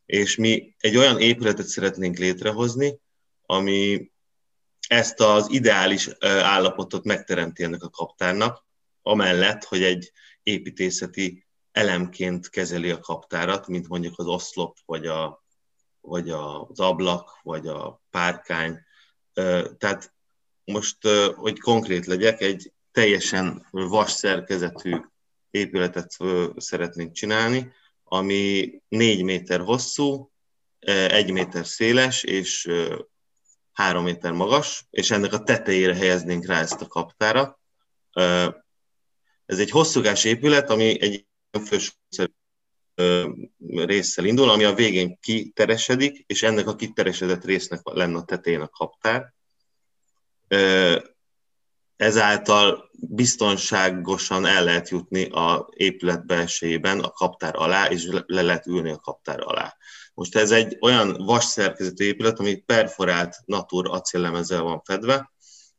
És 0.06 0.37
mi 0.37 0.75
egy 0.78 0.97
olyan 0.97 1.21
épületet 1.21 1.66
szeretnénk 1.66 2.18
létrehozni, 2.18 3.00
ami 3.46 4.10
ezt 4.88 5.20
az 5.20 5.46
ideális 5.50 6.08
állapotot 6.20 7.04
megteremti 7.04 7.62
ennek 7.62 7.82
a 7.82 7.90
kaptárnak, 7.90 8.64
amellett, 9.02 9.64
hogy 9.64 9.82
egy 9.82 10.12
építészeti 10.42 11.46
elemként 11.72 12.48
kezeli 12.48 12.90
a 12.90 12.98
kaptárat, 12.98 13.68
mint 13.68 13.88
mondjuk 13.88 14.18
az 14.18 14.26
oszlop, 14.26 14.76
vagy, 14.84 15.06
a, 15.06 15.44
vagy 16.00 16.30
az 16.30 16.80
ablak, 16.80 17.38
vagy 17.42 17.66
a 17.66 18.02
párkány. 18.10 18.80
Tehát 19.78 20.14
most, 20.64 21.08
hogy 21.34 21.58
konkrét 21.58 22.06
legyek, 22.06 22.40
egy 22.40 22.72
teljesen 22.92 23.66
vas 23.70 24.10
szerkezetű 24.10 24.96
épületet 25.50 26.16
szeretnénk 26.56 27.12
csinálni, 27.12 27.72
ami 28.04 28.72
négy 28.88 29.22
méter 29.22 29.60
hosszú, 29.60 30.30
egy 31.08 31.30
méter 31.30 31.66
széles 31.66 32.22
és 32.22 32.70
három 33.76 34.04
méter 34.04 34.33
magas, 34.33 34.87
és 34.90 35.11
ennek 35.11 35.33
a 35.33 35.42
tetejére 35.42 35.95
helyeznénk 35.95 36.47
rá 36.47 36.61
ezt 36.61 36.80
a 36.80 36.87
kaptárat. 36.87 37.59
Ez 39.47 39.59
egy 39.59 39.71
hosszúgás 39.71 40.25
épület, 40.25 40.71
ami 40.71 41.02
egy 41.02 41.26
fős 41.64 41.99
résszel 43.68 44.25
indul, 44.25 44.50
ami 44.50 44.64
a 44.64 44.75
végén 44.75 45.18
kiteresedik, 45.21 46.25
és 46.26 46.42
ennek 46.42 46.66
a 46.66 46.76
kiteresedett 46.76 47.45
résznek 47.45 47.80
lenne 47.83 48.16
a 48.16 48.25
tetején 48.25 48.61
a 48.61 48.68
kaptár. 48.68 49.35
Ezáltal 51.97 52.90
biztonságosan 52.92 54.47
el 54.47 54.64
lehet 54.64 54.88
jutni 54.88 55.25
a 55.25 55.68
épület 55.71 56.26
belsejében 56.26 57.00
a 57.00 57.11
kaptár 57.11 57.56
alá, 57.56 57.87
és 57.87 58.09
le 58.26 58.42
lehet 58.42 58.66
ülni 58.66 58.90
a 58.90 58.99
kaptár 58.99 59.40
alá. 59.40 59.76
Most 60.16 60.37
ez 60.37 60.50
egy 60.50 60.76
olyan 60.80 61.25
vas 61.25 61.44
szerkezetű 61.44 62.04
épület, 62.04 62.38
ami 62.38 62.56
perforált 62.56 63.37
natur 63.44 63.88
acéllemezzel 63.90 64.62
van 64.62 64.80
fedve, 64.85 65.32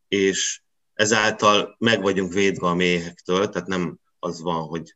és 0.07 0.61
ezáltal 0.93 1.75
meg 1.79 2.01
vagyunk 2.01 2.33
védve 2.33 2.67
a 2.67 2.73
méhektől, 2.73 3.49
tehát 3.49 3.67
nem 3.67 3.99
az 4.19 4.41
van, 4.41 4.67
hogy 4.67 4.95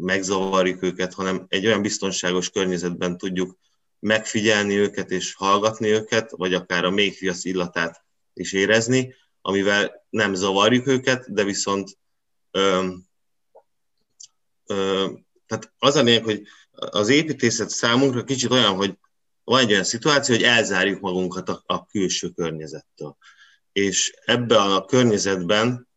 megzavarjuk 0.00 0.82
őket, 0.82 1.14
hanem 1.14 1.44
egy 1.48 1.66
olyan 1.66 1.82
biztonságos 1.82 2.50
környezetben 2.50 3.16
tudjuk 3.16 3.58
megfigyelni 3.98 4.76
őket 4.76 5.10
és 5.10 5.34
hallgatni 5.34 5.88
őket, 5.88 6.30
vagy 6.30 6.54
akár 6.54 6.84
a 6.84 6.90
méhviasz 6.90 7.44
illatát 7.44 8.04
is 8.34 8.52
érezni, 8.52 9.14
amivel 9.40 10.06
nem 10.10 10.34
zavarjuk 10.34 10.86
őket, 10.86 11.32
de 11.32 11.44
viszont 11.44 11.98
ö, 12.50 12.88
ö, 14.66 15.10
tehát 15.46 15.72
az 15.78 15.96
a 15.96 16.02
lényeg, 16.02 16.24
hogy 16.24 16.42
az 16.90 17.08
építészet 17.08 17.70
számunkra 17.70 18.24
kicsit 18.24 18.50
olyan, 18.50 18.74
hogy 18.74 18.98
van 19.44 19.60
egy 19.60 19.70
olyan 19.70 19.84
szituáció, 19.84 20.34
hogy 20.34 20.44
elzárjuk 20.44 21.00
magunkat 21.00 21.48
a, 21.48 21.62
a 21.66 21.86
külső 21.86 22.28
környezettől. 22.28 23.16
És 23.72 24.14
ebben 24.24 24.70
a 24.70 24.84
környezetben 24.84 25.88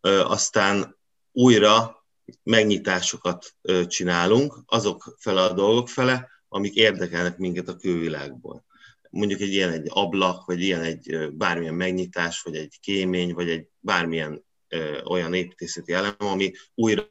ö, 0.00 0.20
aztán 0.20 0.98
újra 1.32 2.04
megnyitásokat 2.42 3.54
csinálunk 3.86 4.54
azok 4.66 5.16
fele 5.18 5.42
a 5.42 5.52
dolgok 5.52 5.88
fele, 5.88 6.28
amik 6.48 6.74
érdekelnek 6.74 7.38
minket 7.38 7.68
a 7.68 7.76
külvilágból. 7.76 8.64
Mondjuk 9.10 9.40
egy 9.40 9.52
ilyen 9.52 9.72
egy 9.72 9.86
ablak, 9.88 10.46
vagy 10.46 10.60
ilyen 10.60 10.82
egy 10.82 11.30
bármilyen 11.32 11.74
megnyitás, 11.74 12.42
vagy 12.42 12.56
egy 12.56 12.78
kémény, 12.80 13.34
vagy 13.34 13.50
egy 13.50 13.66
bármilyen 13.78 14.44
ö, 14.68 15.02
olyan 15.02 15.34
építészeti 15.34 15.92
elem, 15.92 16.14
ami 16.18 16.52
újra 16.74 17.10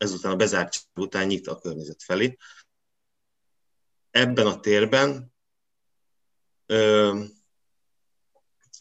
ezután 0.00 0.32
a 0.32 0.36
bezártság 0.36 0.84
után 0.94 1.26
nyit 1.26 1.46
a 1.46 1.58
környezet 1.58 2.02
felé. 2.02 2.36
Ebben 4.10 4.46
a 4.46 4.60
térben 4.60 5.32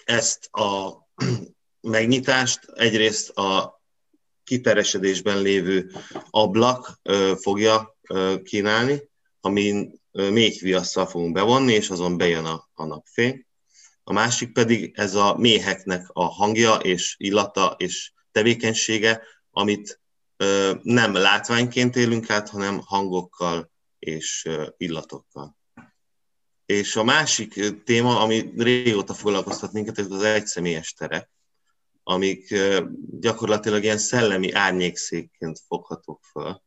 ezt 0.05 0.45
a 0.51 0.97
megnyitást 1.81 2.65
egyrészt 2.73 3.29
a 3.29 3.81
kiteresedésben 4.43 5.41
lévő 5.41 5.91
ablak 6.29 6.99
fogja 7.41 7.97
kínálni, 8.43 9.09
amin 9.39 10.01
méhviasszal 10.11 11.05
fogunk 11.07 11.33
bevonni, 11.33 11.73
és 11.73 11.89
azon 11.89 12.17
bejön 12.17 12.45
a, 12.45 12.69
a 12.73 12.85
napfény. 12.85 13.45
A 14.03 14.13
másik 14.13 14.51
pedig 14.51 14.91
ez 14.95 15.15
a 15.15 15.35
méheknek 15.37 16.09
a 16.13 16.23
hangja 16.23 16.75
és 16.75 17.15
illata 17.17 17.75
és 17.77 18.11
tevékenysége, 18.31 19.21
amit 19.51 19.99
nem 20.81 21.13
látványként 21.13 21.95
élünk 21.95 22.29
át, 22.29 22.49
hanem 22.49 22.81
hangokkal 22.85 23.71
és 23.99 24.49
illatokkal. 24.77 25.57
És 26.65 26.95
a 26.95 27.03
másik 27.03 27.83
téma, 27.83 28.19
ami 28.19 28.53
régóta 28.57 29.13
foglalkoztat 29.13 29.71
minket, 29.71 29.99
ez 29.99 30.11
az 30.11 30.21
egyszemélyes 30.21 30.93
terek 30.93 31.29
amik 32.09 32.55
gyakorlatilag 33.19 33.83
ilyen 33.83 33.97
szellemi 33.97 34.51
árnyékszékként 34.51 35.59
foghatók 35.67 36.23
fel. 36.31 36.63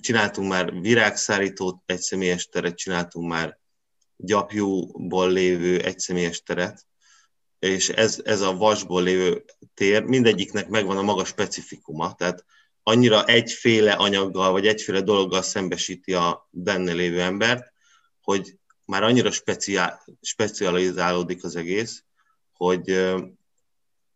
Csináltunk 0.00 0.48
már 0.48 0.80
virágszárítót, 0.80 1.82
egyszemélyes 1.86 2.46
teret, 2.46 2.76
csináltunk 2.76 3.28
már 3.28 3.58
gyapjúból 4.16 5.30
lévő 5.30 5.80
egyszemélyes 5.80 6.42
teret, 6.42 6.86
és 7.58 7.88
ez, 7.88 8.20
ez 8.24 8.40
a 8.40 8.56
vasból 8.56 9.02
lévő 9.02 9.44
tér, 9.74 10.02
mindegyiknek 10.02 10.68
megvan 10.68 10.96
a 10.96 11.02
maga 11.02 11.24
specifikuma, 11.24 12.14
tehát 12.14 12.44
annyira 12.82 13.24
egyféle 13.24 13.92
anyaggal, 13.92 14.50
vagy 14.50 14.66
egyféle 14.66 15.00
dologgal 15.00 15.42
szembesíti 15.42 16.14
a 16.14 16.48
benne 16.50 16.92
lévő 16.92 17.20
embert, 17.20 17.72
hogy 18.20 18.58
már 18.84 19.02
annyira 19.02 19.30
speciál, 19.30 20.04
specializálódik 20.20 21.44
az 21.44 21.56
egész, 21.56 22.04
hogy 22.52 22.90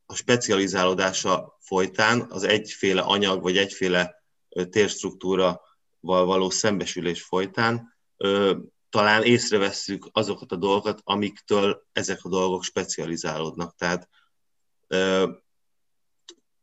a 0.06 0.14
specializálódása 0.14 1.56
folytán 1.60 2.26
az 2.30 2.42
egyféle 2.42 3.00
anyag 3.00 3.42
vagy 3.42 3.56
egyféle 3.56 4.22
térstruktúra 4.70 5.60
való 6.00 6.50
szembesülés 6.50 7.22
folytán 7.22 7.96
talán 8.92 9.22
észrevesszük 9.22 10.08
azokat 10.12 10.52
a 10.52 10.56
dolgokat, 10.56 11.00
amiktől 11.04 11.86
ezek 11.92 12.24
a 12.24 12.28
dolgok 12.28 12.62
specializálódnak. 12.62 13.74
Tehát 13.76 14.08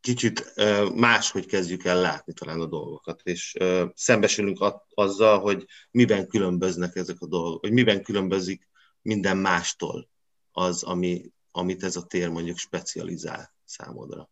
kicsit 0.01 0.53
máshogy 0.95 1.45
kezdjük 1.45 1.83
el 1.85 2.01
látni 2.01 2.33
talán 2.33 2.59
a 2.59 2.65
dolgokat, 2.65 3.21
és 3.23 3.55
szembesülünk 3.93 4.63
azzal, 4.93 5.39
hogy 5.39 5.65
miben 5.91 6.27
különböznek 6.27 6.95
ezek 6.95 7.21
a 7.21 7.27
dolgok, 7.27 7.61
hogy 7.61 7.71
miben 7.71 8.03
különbözik 8.03 8.67
minden 9.01 9.37
mástól 9.37 10.09
az, 10.51 10.83
ami 10.83 11.31
amit 11.51 11.83
ez 11.83 11.95
a 11.95 12.05
tér 12.05 12.29
mondjuk 12.29 12.57
specializál 12.57 13.53
számodra. 13.65 14.29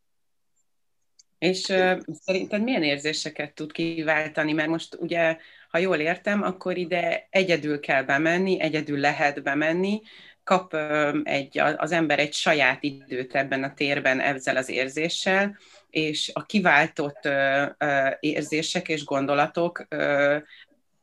És 1.40 1.68
uh, 1.68 1.98
szerinted 2.24 2.64
milyen 2.64 2.84
érzéseket 2.84 3.54
tud 3.54 3.72
kiváltani? 3.72 4.54
Mert 4.54 4.70
most 4.70 4.96
ugye, 5.00 5.38
ha 5.70 5.78
jól 5.78 5.98
értem, 5.98 6.44
akkor 6.44 6.78
ide 6.78 7.28
egyedül 7.30 7.80
kell 7.80 8.04
bemenni, 8.04 8.62
egyedül 8.62 9.00
lehet 9.00 9.44
bemenni, 9.44 10.02
kap 10.44 10.74
uh, 10.74 11.18
egy, 11.24 11.60
az 11.60 11.92
ember 11.92 12.20
egy 12.20 12.34
saját 12.34 12.84
időt 12.84 13.36
ebben 13.36 13.64
a 13.64 13.74
térben 13.74 14.20
ezzel 14.20 14.58
az 14.58 14.70
érzéssel, 14.70 15.58
és 15.90 16.32
a 16.34 16.46
kiváltott 16.46 17.26
uh, 17.26 17.66
uh, 17.80 18.14
érzések 18.20 18.88
és 18.88 19.06
gondolatok 19.06 19.88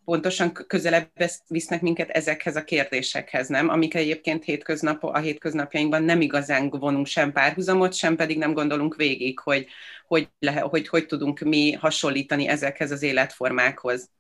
pontosan 0.05 0.53
közelebb 0.53 1.11
visznek 1.49 1.81
minket 1.81 2.09
ezekhez 2.09 2.57
a 2.57 2.65
kérdésekhez, 2.65 3.49
nem? 3.49 3.69
Amik 3.69 3.95
egyébként 3.95 4.45
hétköznap, 4.45 5.05
a 5.05 5.19
hétköznapjainkban 5.19 6.03
nem 6.03 6.21
igazán 6.21 6.71
vonunk 6.71 7.07
sem 7.07 7.33
párhuzamot, 7.33 7.95
sem 7.95 8.17
pedig 8.17 8.39
nem 8.39 8.53
gondolunk 8.53 8.97
végig, 8.97 9.39
hogy 9.39 9.67
hogy, 10.07 10.29
le, 10.39 10.61
hogy, 10.61 10.89
hogy 10.89 11.07
tudunk 11.07 11.41
mi 11.41 11.73
hasonlítani 11.73 12.47
ezekhez 12.49 12.91
az 12.91 13.03
életformákhoz. 13.03 14.11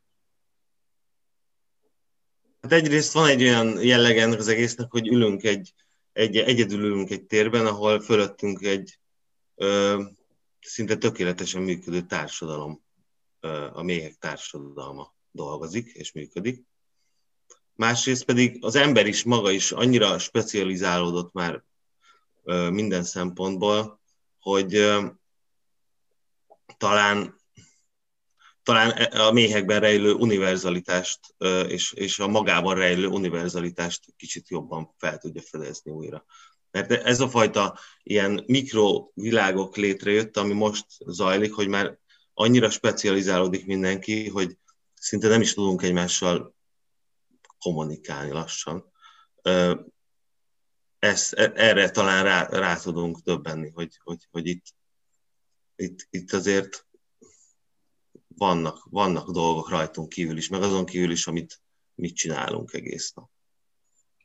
Hát 2.60 2.72
egyrészt 2.72 3.12
van 3.12 3.28
egy 3.28 3.42
olyan 3.42 3.82
jellegen 3.82 4.32
az 4.32 4.48
egésznek, 4.48 4.90
hogy 4.90 5.08
ülünk 5.08 5.44
egy, 5.44 5.72
egy 6.12 6.36
egyedül 6.36 6.80
ülünk 6.80 7.10
egy 7.10 7.22
térben, 7.22 7.66
ahol 7.66 8.00
fölöttünk 8.00 8.62
egy 8.62 8.98
ö, 9.54 10.02
szinte 10.60 10.96
tökéletesen 10.96 11.62
működő 11.62 12.00
társadalom, 12.00 12.82
ö, 13.40 13.66
a 13.72 13.82
méhek 13.82 14.14
társadalma 14.14 15.14
dolgozik 15.34 15.92
és 15.92 16.12
működik. 16.12 16.62
Másrészt 17.74 18.24
pedig 18.24 18.64
az 18.64 18.74
ember 18.74 19.06
is 19.06 19.22
maga 19.22 19.50
is 19.50 19.72
annyira 19.72 20.18
specializálódott 20.18 21.32
már 21.32 21.64
minden 22.70 23.02
szempontból, 23.02 24.00
hogy 24.38 24.90
talán 26.76 27.42
talán 28.62 28.90
a 29.12 29.32
méhekben 29.32 29.80
rejlő 29.80 30.12
univerzalitást 30.12 31.20
és, 31.68 31.92
és 31.92 32.18
a 32.18 32.26
magában 32.26 32.74
rejlő 32.74 33.06
univerzalitást 33.06 34.04
kicsit 34.16 34.48
jobban 34.48 34.94
fel 34.98 35.18
tudja 35.18 35.42
fedezni 35.42 35.90
újra. 35.90 36.24
Mert 36.70 36.90
ez 36.90 37.20
a 37.20 37.28
fajta 37.28 37.78
ilyen 38.02 38.44
mikrovilágok 38.46 39.76
létrejött, 39.76 40.36
ami 40.36 40.52
most 40.52 40.86
zajlik, 41.06 41.52
hogy 41.52 41.68
már 41.68 41.98
annyira 42.34 42.70
specializálódik 42.70 43.66
mindenki, 43.66 44.28
hogy 44.28 44.58
szinte 45.04 45.28
nem 45.28 45.40
is 45.40 45.54
tudunk 45.54 45.82
egymással 45.82 46.54
kommunikálni 47.58 48.30
lassan. 48.30 48.92
Ezt, 50.98 51.32
e, 51.32 51.52
erre 51.54 51.90
talán 51.90 52.24
rá, 52.24 52.48
rá 52.50 52.76
tudunk 52.76 53.18
döbbenni, 53.18 53.70
hogy, 53.70 53.98
hogy, 54.02 54.26
hogy 54.30 54.46
itt, 54.46 54.64
itt, 55.76 56.06
itt 56.10 56.32
azért 56.32 56.86
vannak, 58.28 58.86
vannak 58.90 59.30
dolgok 59.30 59.68
rajtunk 59.68 60.08
kívül 60.08 60.36
is, 60.36 60.48
meg 60.48 60.62
azon 60.62 60.86
kívül 60.86 61.10
is, 61.10 61.26
amit 61.26 61.60
mit 61.94 62.16
csinálunk 62.16 62.72
egész 62.72 63.12
nap. 63.12 63.30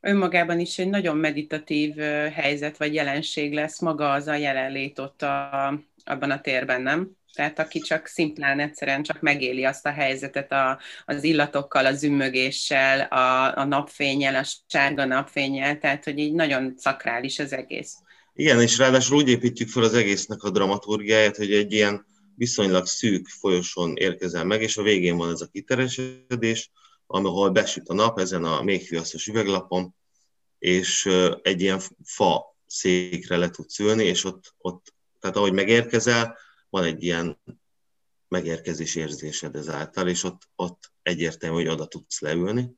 Önmagában 0.00 0.60
is 0.60 0.78
egy 0.78 0.88
nagyon 0.88 1.16
meditatív 1.16 1.96
helyzet 2.32 2.76
vagy 2.76 2.94
jelenség 2.94 3.52
lesz 3.52 3.80
maga 3.80 4.12
az 4.12 4.26
a 4.26 4.34
jelenlét 4.34 4.98
ott 4.98 5.22
a, 5.22 5.66
abban 6.04 6.30
a 6.30 6.40
térben, 6.40 6.82
nem? 6.82 7.18
Tehát 7.32 7.58
aki 7.58 7.80
csak 7.80 8.06
szimplán 8.06 8.60
egyszerűen 8.60 9.02
csak 9.02 9.20
megéli 9.20 9.64
azt 9.64 9.86
a 9.86 9.90
helyzetet 9.90 10.52
a, 10.52 10.80
az 11.04 11.24
illatokkal, 11.24 11.86
a 11.86 11.92
zümmögéssel, 11.92 13.00
a, 13.00 13.56
a 13.56 13.64
napfényel, 13.64 14.34
a 14.34 14.46
sárga 14.66 15.04
napfényel, 15.04 15.78
tehát 15.78 16.04
hogy 16.04 16.18
így 16.18 16.32
nagyon 16.32 16.74
szakrális 16.76 17.38
az 17.38 17.52
egész. 17.52 17.94
Igen, 18.34 18.60
és 18.60 18.78
ráadásul 18.78 19.16
úgy 19.16 19.28
építjük 19.28 19.68
fel 19.68 19.82
az 19.82 19.94
egésznek 19.94 20.42
a 20.42 20.50
dramaturgiáját, 20.50 21.36
hogy 21.36 21.52
egy 21.52 21.72
ilyen 21.72 22.06
viszonylag 22.34 22.86
szűk 22.86 23.26
folyosón 23.26 23.96
érkezel 23.96 24.44
meg, 24.44 24.62
és 24.62 24.76
a 24.76 24.82
végén 24.82 25.16
van 25.16 25.30
ez 25.30 25.40
a 25.40 25.46
kiteresedés, 25.46 26.70
ahol 27.06 27.50
besüt 27.50 27.88
a 27.88 27.94
nap 27.94 28.18
ezen 28.18 28.44
a 28.44 28.62
méghűaszos 28.62 29.26
üveglapon, 29.26 29.94
és 30.58 31.08
egy 31.42 31.60
ilyen 31.60 31.80
fa 32.04 32.56
székre 32.66 33.36
le 33.36 33.50
tudsz 33.50 33.78
ülni, 33.78 34.04
és 34.04 34.24
ott, 34.24 34.54
ott 34.58 34.94
tehát 35.20 35.36
ahogy 35.36 35.52
megérkezel, 35.52 36.36
van 36.70 36.84
egy 36.84 37.02
ilyen 37.02 37.40
megérkezés 38.28 38.94
érzésed 38.94 39.56
ezáltal, 39.56 40.08
és 40.08 40.22
ott, 40.22 40.48
ott 40.56 40.92
egyértelmű, 41.02 41.56
hogy 41.56 41.68
oda 41.68 41.86
tudsz 41.86 42.20
leülni. 42.20 42.70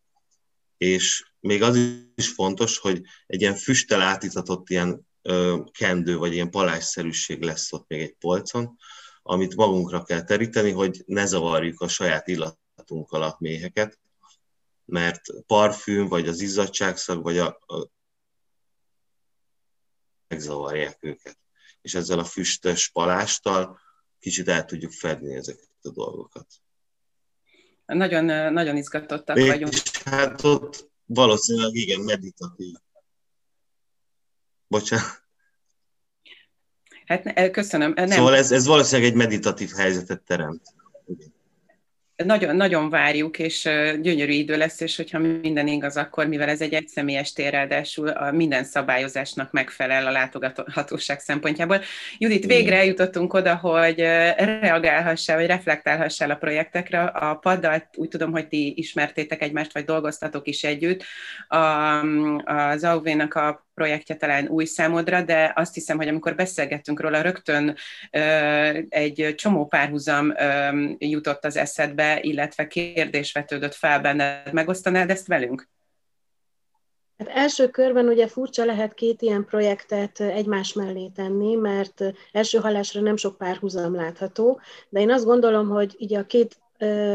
És 0.77 1.33
még 1.41 1.63
az 1.63 1.77
is 2.15 2.29
fontos, 2.29 2.79
hogy 2.79 3.03
egy 3.27 3.41
ilyen 3.41 3.57
füsttel 3.57 4.01
átitatott 4.01 4.69
ilyen 4.69 5.07
ö, 5.23 5.61
kendő, 5.73 6.17
vagy 6.17 6.33
ilyen 6.33 6.51
palásszerűség 6.51 7.43
lesz 7.43 7.73
ott 7.73 7.89
még 7.89 8.01
egy 8.01 8.15
polcon, 8.15 8.79
amit 9.23 9.55
magunkra 9.55 10.03
kell 10.03 10.23
teríteni, 10.23 10.71
hogy 10.71 11.03
ne 11.07 11.27
zavarjuk 11.27 11.81
a 11.81 11.89
saját 11.89 12.29
illatunkkal 12.29 13.23
a 13.23 13.37
méheket, 13.39 13.99
mert 14.85 15.21
parfüm, 15.47 16.09
vagy 16.09 16.29
az 16.29 16.41
izzadságszag, 16.41 17.23
vagy 17.23 17.39
a, 17.39 17.47
a 17.67 17.89
megzavarják 20.29 20.99
őket. 21.01 21.39
És 21.81 21.95
ezzel 21.95 22.19
a 22.19 22.25
füstös 22.25 22.89
palásttal 22.89 23.81
kicsit 24.23 24.49
el 24.49 24.65
tudjuk 24.65 24.93
fedni 24.93 25.35
ezeket 25.35 25.69
a 25.83 25.91
dolgokat. 25.91 26.47
Nagyon, 27.87 28.53
nagyon 28.53 28.77
izgatottak 28.77 29.37
és 29.37 29.47
vagyunk. 29.47 29.73
hát 30.05 30.45
ott 30.45 30.91
valószínűleg 31.05 31.75
igen, 31.75 32.01
meditatív. 32.01 32.75
Bocsánat. 34.67 35.23
Hát 37.07 37.51
köszönöm. 37.51 37.93
Nem. 37.93 38.07
Szóval 38.07 38.35
ez, 38.35 38.53
ez 38.53 38.67
valószínűleg 38.67 39.11
egy 39.11 39.17
meditatív 39.17 39.71
helyzetet 39.71 40.23
teremt. 40.23 40.63
Nagyon, 42.17 42.57
nagyon 42.57 42.91
várjuk, 42.91 43.39
és 43.39 43.63
gyönyörű 44.01 44.33
idő 44.33 44.57
lesz, 44.57 44.81
és 44.81 44.97
hogyha 44.97 45.19
minden 45.19 45.67
igaz, 45.67 45.97
akkor 45.97 46.27
mivel 46.27 46.49
ez 46.49 46.61
egy 46.61 46.73
egyszemélyes 46.73 47.33
tér, 47.33 47.51
ráadásul 47.51 48.09
a 48.09 48.33
minden 48.33 48.65
szabályozásnak 48.65 49.53
megfelel 49.53 50.07
a 50.07 50.11
látogatóság 50.11 51.21
szempontjából. 51.21 51.81
Judit, 52.19 52.47
végre 52.47 52.77
eljutottunk 52.77 53.35
oda, 53.35 53.57
hogy 53.57 53.99
reagálhassál, 54.37 55.37
vagy 55.37 55.47
reflektálhassál 55.47 56.31
a 56.31 56.37
projektekre. 56.37 57.03
A 57.03 57.35
paddal 57.35 57.89
úgy 57.95 58.09
tudom, 58.09 58.33
hogy 58.33 58.49
ti 58.49 58.73
ismertétek 58.77 59.43
egymást, 59.43 59.73
vagy 59.73 59.85
dolgoztatok 59.85 60.49
is 60.49 60.65
együtt. 60.65 61.05
A, 61.49 61.57
az 62.45 62.85
AUV-nak 62.85 63.35
a 63.35 63.67
projektje 63.75 64.17
talán 64.17 64.49
új 64.49 64.65
számodra, 64.65 65.23
de 65.23 65.53
azt 65.57 65.75
hiszem, 65.75 65.97
hogy 65.97 66.09
amikor 66.09 66.35
beszélgettünk 66.35 67.01
róla, 67.01 67.21
rögtön 67.21 67.77
egy 68.89 69.35
csomó 69.37 69.67
párhuzam 69.67 70.33
jutott 70.99 71.45
az 71.45 71.57
eszedbe, 71.57 72.19
illetve 72.21 72.67
kérdés 72.67 73.33
vetődött 73.33 73.75
fel 73.75 74.01
benned. 74.01 74.53
Megosztanád 74.53 75.11
ezt 75.11 75.27
velünk? 75.27 75.69
Hát 77.19 77.29
első 77.29 77.69
körben 77.69 78.09
ugye 78.09 78.27
furcsa 78.27 78.65
lehet 78.65 78.95
két 78.95 79.23
ilyen 79.23 79.45
projektet 79.45 80.21
egymás 80.21 80.73
mellé 80.73 81.09
tenni, 81.15 81.55
mert 81.55 82.05
első 82.33 82.59
hallásra 82.59 83.01
nem 83.01 83.17
sok 83.17 83.39
párhuzam 83.39 83.95
látható, 83.95 84.61
de 84.89 85.01
én 85.01 85.11
azt 85.11 85.25
gondolom, 85.25 85.69
hogy 85.69 85.95
így 85.99 86.15
a 86.15 86.27
két 86.27 86.57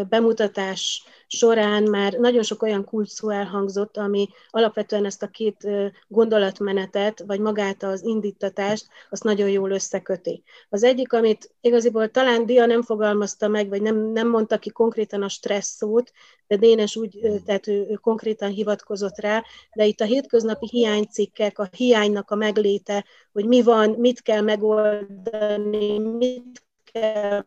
bemutatás 0.09 1.03
során 1.27 1.83
már 1.83 2.13
nagyon 2.13 2.43
sok 2.43 2.61
olyan 2.61 2.83
kult 2.83 3.09
szó 3.09 3.29
elhangzott, 3.29 3.97
ami 3.97 4.27
alapvetően 4.49 5.05
ezt 5.05 5.23
a 5.23 5.27
két 5.27 5.67
gondolatmenetet, 6.07 7.23
vagy 7.27 7.39
magát 7.39 7.83
az 7.83 8.03
indítatást, 8.03 8.87
azt 9.09 9.23
nagyon 9.23 9.49
jól 9.49 9.71
összeköti. 9.71 10.43
Az 10.69 10.83
egyik, 10.83 11.13
amit 11.13 11.55
igaziból 11.61 12.11
talán 12.11 12.45
Dia 12.45 12.65
nem 12.65 12.81
fogalmazta 12.81 13.47
meg, 13.47 13.69
vagy 13.69 13.81
nem, 13.81 14.11
nem 14.11 14.27
mondta 14.27 14.57
ki 14.57 14.69
konkrétan 14.69 15.21
a 15.21 15.29
stressz 15.29 15.75
szót, 15.75 16.11
de 16.47 16.55
Dénes 16.55 16.95
úgy, 16.95 17.19
tehát 17.45 17.67
ő, 17.67 17.85
ő 17.89 17.93
konkrétan 17.93 18.49
hivatkozott 18.49 19.17
rá, 19.17 19.43
de 19.73 19.85
itt 19.85 20.01
a 20.01 20.05
hétköznapi 20.05 20.67
hiánycikkek, 20.67 21.59
a 21.59 21.69
hiánynak 21.77 22.31
a 22.31 22.35
megléte, 22.35 23.05
hogy 23.33 23.45
mi 23.45 23.61
van, 23.61 23.89
mit 23.89 24.21
kell 24.21 24.41
megoldani, 24.41 25.99
mit 25.99 26.65
kell 26.91 27.43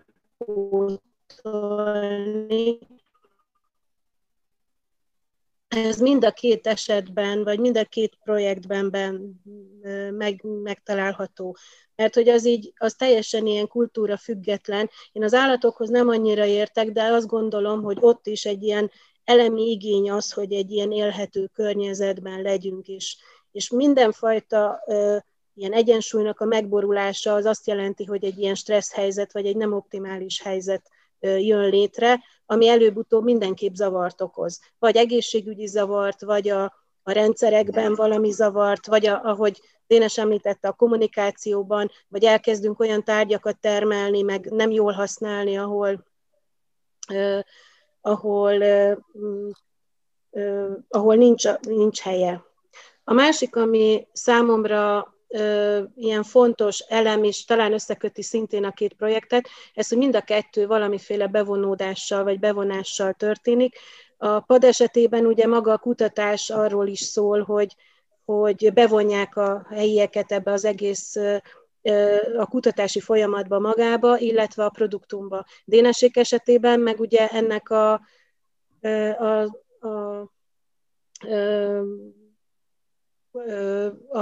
pótolni, 1.42 2.78
ez 5.68 6.00
mind 6.00 6.24
a 6.24 6.30
két 6.30 6.66
esetben, 6.66 7.44
vagy 7.44 7.58
mind 7.58 7.76
a 7.76 7.84
két 7.84 8.18
projektben 8.24 8.90
ben, 8.90 9.40
meg, 10.10 10.40
megtalálható. 10.62 11.56
Mert 11.96 12.14
hogy 12.14 12.28
az 12.28 12.46
így, 12.46 12.72
az 12.76 12.94
teljesen 12.94 13.46
ilyen 13.46 13.66
kultúra 13.68 14.16
független. 14.16 14.90
Én 15.12 15.24
az 15.24 15.34
állatokhoz 15.34 15.88
nem 15.88 16.08
annyira 16.08 16.44
értek, 16.44 16.90
de 16.90 17.02
azt 17.02 17.26
gondolom, 17.26 17.82
hogy 17.82 17.96
ott 18.00 18.26
is 18.26 18.44
egy 18.44 18.62
ilyen 18.62 18.90
elemi 19.24 19.62
igény 19.62 20.10
az, 20.10 20.32
hogy 20.32 20.52
egy 20.52 20.70
ilyen 20.70 20.92
élhető 20.92 21.46
környezetben 21.46 22.42
legyünk, 22.42 22.88
és, 22.88 23.16
és 23.52 23.70
mindenfajta 23.70 24.82
ö, 24.86 25.16
ilyen 25.54 25.72
egyensúlynak 25.72 26.40
a 26.40 26.44
megborulása 26.44 27.34
az 27.34 27.44
azt 27.44 27.66
jelenti, 27.66 28.04
hogy 28.04 28.24
egy 28.24 28.38
ilyen 28.38 28.54
stressz 28.54 28.92
helyzet, 28.92 29.32
vagy 29.32 29.46
egy 29.46 29.56
nem 29.56 29.72
optimális 29.72 30.42
helyzet 30.42 30.90
jön 31.20 31.68
létre, 31.68 32.20
ami 32.46 32.68
előbb-utóbb 32.68 33.24
mindenképp 33.24 33.74
zavart 33.74 34.20
okoz. 34.20 34.60
Vagy 34.78 34.96
egészségügyi 34.96 35.66
zavart, 35.66 36.20
vagy 36.20 36.48
a, 36.48 36.62
a 37.02 37.12
rendszerekben 37.12 37.94
valami 37.94 38.30
zavart, 38.30 38.86
vagy 38.86 39.06
a, 39.06 39.20
ahogy 39.24 39.60
Dénes 39.86 40.18
említette, 40.18 40.68
a 40.68 40.72
kommunikációban, 40.72 41.90
vagy 42.08 42.24
elkezdünk 42.24 42.80
olyan 42.80 43.04
tárgyakat 43.04 43.58
termelni, 43.58 44.22
meg 44.22 44.50
nem 44.50 44.70
jól 44.70 44.92
használni, 44.92 45.58
ahol, 45.58 46.06
eh, 47.06 47.40
ahol, 48.00 48.62
eh, 48.62 48.96
eh, 50.30 50.66
ahol 50.88 51.14
nincs, 51.14 51.48
nincs 51.60 52.00
helye. 52.00 52.44
A 53.04 53.12
másik, 53.12 53.56
ami 53.56 54.06
számomra 54.12 55.14
ilyen 55.96 56.22
fontos 56.22 56.78
elem, 56.78 57.24
és 57.24 57.44
talán 57.44 57.72
összeköti 57.72 58.22
szintén 58.22 58.64
a 58.64 58.72
két 58.72 58.92
projektet, 58.92 59.48
ez, 59.74 59.88
hogy 59.88 59.98
mind 59.98 60.16
a 60.16 60.20
kettő 60.20 60.66
valamiféle 60.66 61.26
bevonódással 61.26 62.24
vagy 62.24 62.38
bevonással 62.38 63.12
történik. 63.12 63.76
A 64.16 64.40
PAD 64.40 64.64
esetében 64.64 65.26
ugye 65.26 65.46
maga 65.46 65.72
a 65.72 65.78
kutatás 65.78 66.50
arról 66.50 66.86
is 66.86 67.00
szól, 67.00 67.42
hogy, 67.42 67.74
hogy 68.24 68.72
bevonják 68.72 69.36
a 69.36 69.66
helyieket 69.70 70.32
ebbe 70.32 70.52
az 70.52 70.64
egész 70.64 71.16
a 72.36 72.46
kutatási 72.46 73.00
folyamatba 73.00 73.58
magába, 73.58 74.18
illetve 74.18 74.64
a 74.64 74.70
produktumba. 74.70 75.44
Dénessék 75.64 76.16
esetében 76.16 76.80
meg 76.80 77.00
ugye 77.00 77.28
ennek 77.28 77.70
a, 77.70 78.00
a, 79.18 79.46
a, 79.86 79.88
a 79.88 80.30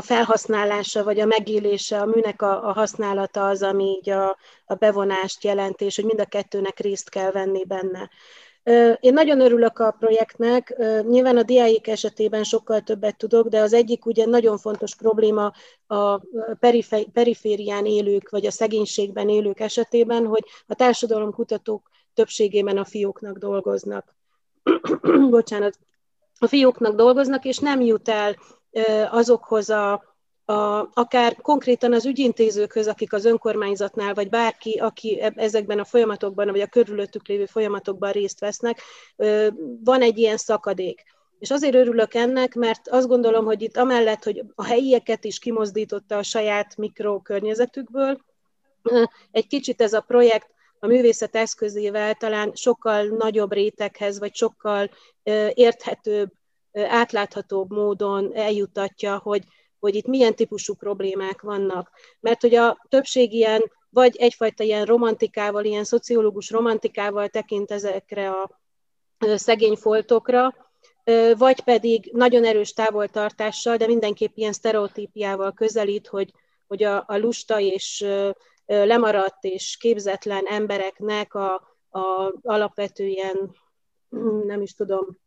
felhasználása, 0.01 1.05
vagy 1.05 1.21
a 1.21 1.27
megélése, 1.27 2.01
a 2.01 2.07
műnek 2.07 2.43
a, 2.43 2.69
a 2.69 2.73
használata 2.73 3.47
az, 3.47 3.63
ami 3.63 3.85
így 3.85 4.11
a, 4.11 4.37
a 4.67 4.75
bevonást 4.75 5.45
jelenti, 5.45 5.85
és 5.85 5.97
hogy 5.97 6.05
mind 6.05 6.21
a 6.21 6.25
kettőnek 6.25 6.79
részt 6.79 7.09
kell 7.09 7.31
venni 7.31 7.65
benne. 7.65 8.11
Én 9.01 9.13
nagyon 9.13 9.41
örülök 9.41 9.79
a 9.79 9.97
projektnek, 9.99 10.77
nyilván 11.09 11.37
a 11.37 11.43
diáik 11.43 11.87
esetében 11.87 12.45
sokkal 12.45 12.81
többet 12.81 13.17
tudok, 13.17 13.49
de 13.49 13.61
az 13.61 13.73
egyik 13.73 14.07
ugye 14.07 14.27
nagyon 14.27 14.59
fontos 14.59 14.97
probléma 14.97 15.53
a 15.87 16.21
periférián 17.13 17.87
élők, 17.87 18.31
vagy 18.31 18.47
a 18.47 18.51
szegénységben 18.51 19.29
élők 19.29 19.61
esetében, 19.61 20.27
hogy 20.27 20.45
a 20.67 20.75
társadalomkutatók 20.75 21.91
többségében 22.15 22.79
a 22.79 22.85
fióknak 22.85 23.37
dolgoznak. 23.37 24.17
Bocsánat, 25.31 25.79
a 26.39 26.47
fióknak 26.47 26.95
dolgoznak, 26.95 27.45
és 27.45 27.59
nem 27.59 27.81
jut 27.81 28.09
el 28.09 28.37
azokhoz 29.11 29.71
a 29.71 30.09
a, 30.49 30.91
akár 30.95 31.37
konkrétan 31.37 31.93
az 31.93 32.07
ügyintézőkhöz, 32.07 32.89
akik 32.89 33.13
az 33.13 33.25
önkormányzatnál, 33.25 34.15
vagy 34.15 34.29
bárki, 34.29 34.79
aki 34.79 35.21
ezekben 35.21 35.79
a 35.79 35.85
folyamatokban, 35.85 36.51
vagy 36.51 36.61
a 36.61 36.67
körülöttük 36.67 37.27
lévő 37.27 37.47
folyamatokban 37.47 38.13
részt 38.13 38.41
vesznek, 38.41 38.81
van 39.85 40.03
egy 40.03 40.19
ilyen 40.19 40.37
szakadék. 40.37 41.03
És 41.39 41.51
azért 41.51 41.75
örülök 41.75 42.15
ennek, 42.15 42.55
mert 42.55 42.89
azt 42.89 43.09
gondolom, 43.09 43.45
hogy 43.45 43.63
itt 43.63 43.77
amellett, 43.77 44.25
hogy 44.25 44.45
a 44.55 44.65
helyieket 44.65 45.25
is 45.25 45.39
kimozdította 45.39 46.17
a 46.17 46.23
saját 46.23 46.77
mikrokörnyezetükből, 46.77 48.21
egy 49.31 49.47
kicsit 49.47 49.81
ez 49.81 49.93
a 49.93 50.01
projekt 50.01 50.47
a 50.79 50.87
művészet 50.87 51.37
eszközével 51.37 52.15
talán 52.15 52.53
sokkal 52.55 53.05
nagyobb 53.05 53.53
réteghez, 53.53 54.19
vagy 54.19 54.35
sokkal 54.35 54.91
érthetőbb, 55.55 56.31
átláthatóbb 56.87 57.71
módon 57.71 58.35
eljutatja, 58.35 59.19
hogy 59.19 59.43
hogy 59.79 59.95
itt 59.95 60.07
milyen 60.07 60.35
típusú 60.35 60.75
problémák 60.75 61.41
vannak. 61.41 61.91
Mert 62.21 62.41
hogy 62.41 62.55
a 62.55 62.87
többség 62.89 63.33
ilyen, 63.33 63.73
vagy 63.91 64.17
egyfajta 64.17 64.65
ilyen 64.65 64.85
romantikával, 64.85 65.65
ilyen 65.65 65.85
szociológus 65.85 66.51
romantikával 66.51 67.29
tekint 67.29 67.71
ezekre 67.71 68.31
a 68.31 68.61
szegény 69.19 69.77
foltokra, 69.77 70.55
vagy 71.37 71.61
pedig 71.61 72.11
nagyon 72.13 72.45
erős 72.45 72.73
távoltartással, 72.73 73.77
de 73.77 73.87
mindenképp 73.87 74.37
ilyen 74.37 74.53
sztereotípiával 74.53 75.53
közelít, 75.53 76.07
hogy, 76.07 76.33
hogy 76.67 76.83
a, 76.83 77.05
a 77.07 77.17
lusta 77.17 77.61
és 77.61 78.07
lemaradt 78.67 79.45
és 79.45 79.77
képzetlen 79.77 80.47
embereknek 80.47 81.35
a, 81.35 81.55
a 81.91 82.35
alapvető 82.43 83.07
ilyen, 83.07 83.57
nem 84.45 84.63
is 84.63 84.75
tudom, 84.75 85.19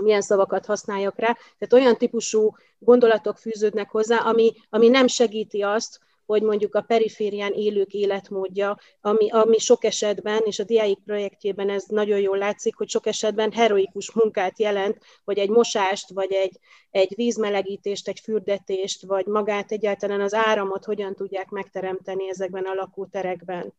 milyen 0.00 0.20
szavakat 0.20 0.66
használjak 0.66 1.18
rá. 1.18 1.36
Tehát 1.58 1.72
olyan 1.72 1.96
típusú 1.96 2.56
gondolatok 2.78 3.38
fűződnek 3.38 3.90
hozzá, 3.90 4.16
ami, 4.16 4.52
ami 4.70 4.88
nem 4.88 5.06
segíti 5.06 5.62
azt, 5.62 6.00
hogy 6.26 6.42
mondjuk 6.42 6.74
a 6.74 6.80
periférián 6.80 7.52
élők 7.52 7.92
életmódja, 7.92 8.78
ami, 9.00 9.30
ami 9.30 9.58
sok 9.58 9.84
esetben, 9.84 10.40
és 10.44 10.58
a 10.58 10.64
diáik 10.64 10.98
projektjében 11.04 11.70
ez 11.70 11.84
nagyon 11.88 12.18
jól 12.18 12.38
látszik, 12.38 12.76
hogy 12.76 12.88
sok 12.88 13.06
esetben 13.06 13.52
heroikus 13.52 14.12
munkát 14.12 14.58
jelent, 14.58 14.98
hogy 15.24 15.38
egy 15.38 15.48
mosást, 15.48 16.10
vagy 16.10 16.32
egy, 16.32 16.58
egy 16.90 17.12
vízmelegítést, 17.16 18.08
egy 18.08 18.20
fürdetést, 18.20 19.06
vagy 19.06 19.26
magát 19.26 19.72
egyáltalán 19.72 20.20
az 20.20 20.34
áramot 20.34 20.84
hogyan 20.84 21.14
tudják 21.14 21.48
megteremteni 21.48 22.28
ezekben 22.28 22.64
a 22.64 22.74
lakóterekben. 22.74 23.72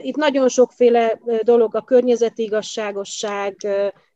Itt 0.00 0.16
nagyon 0.16 0.48
sokféle 0.48 1.20
dolog, 1.42 1.74
a 1.74 1.82
környezeti 1.82 2.42
igazságosság, 2.42 3.66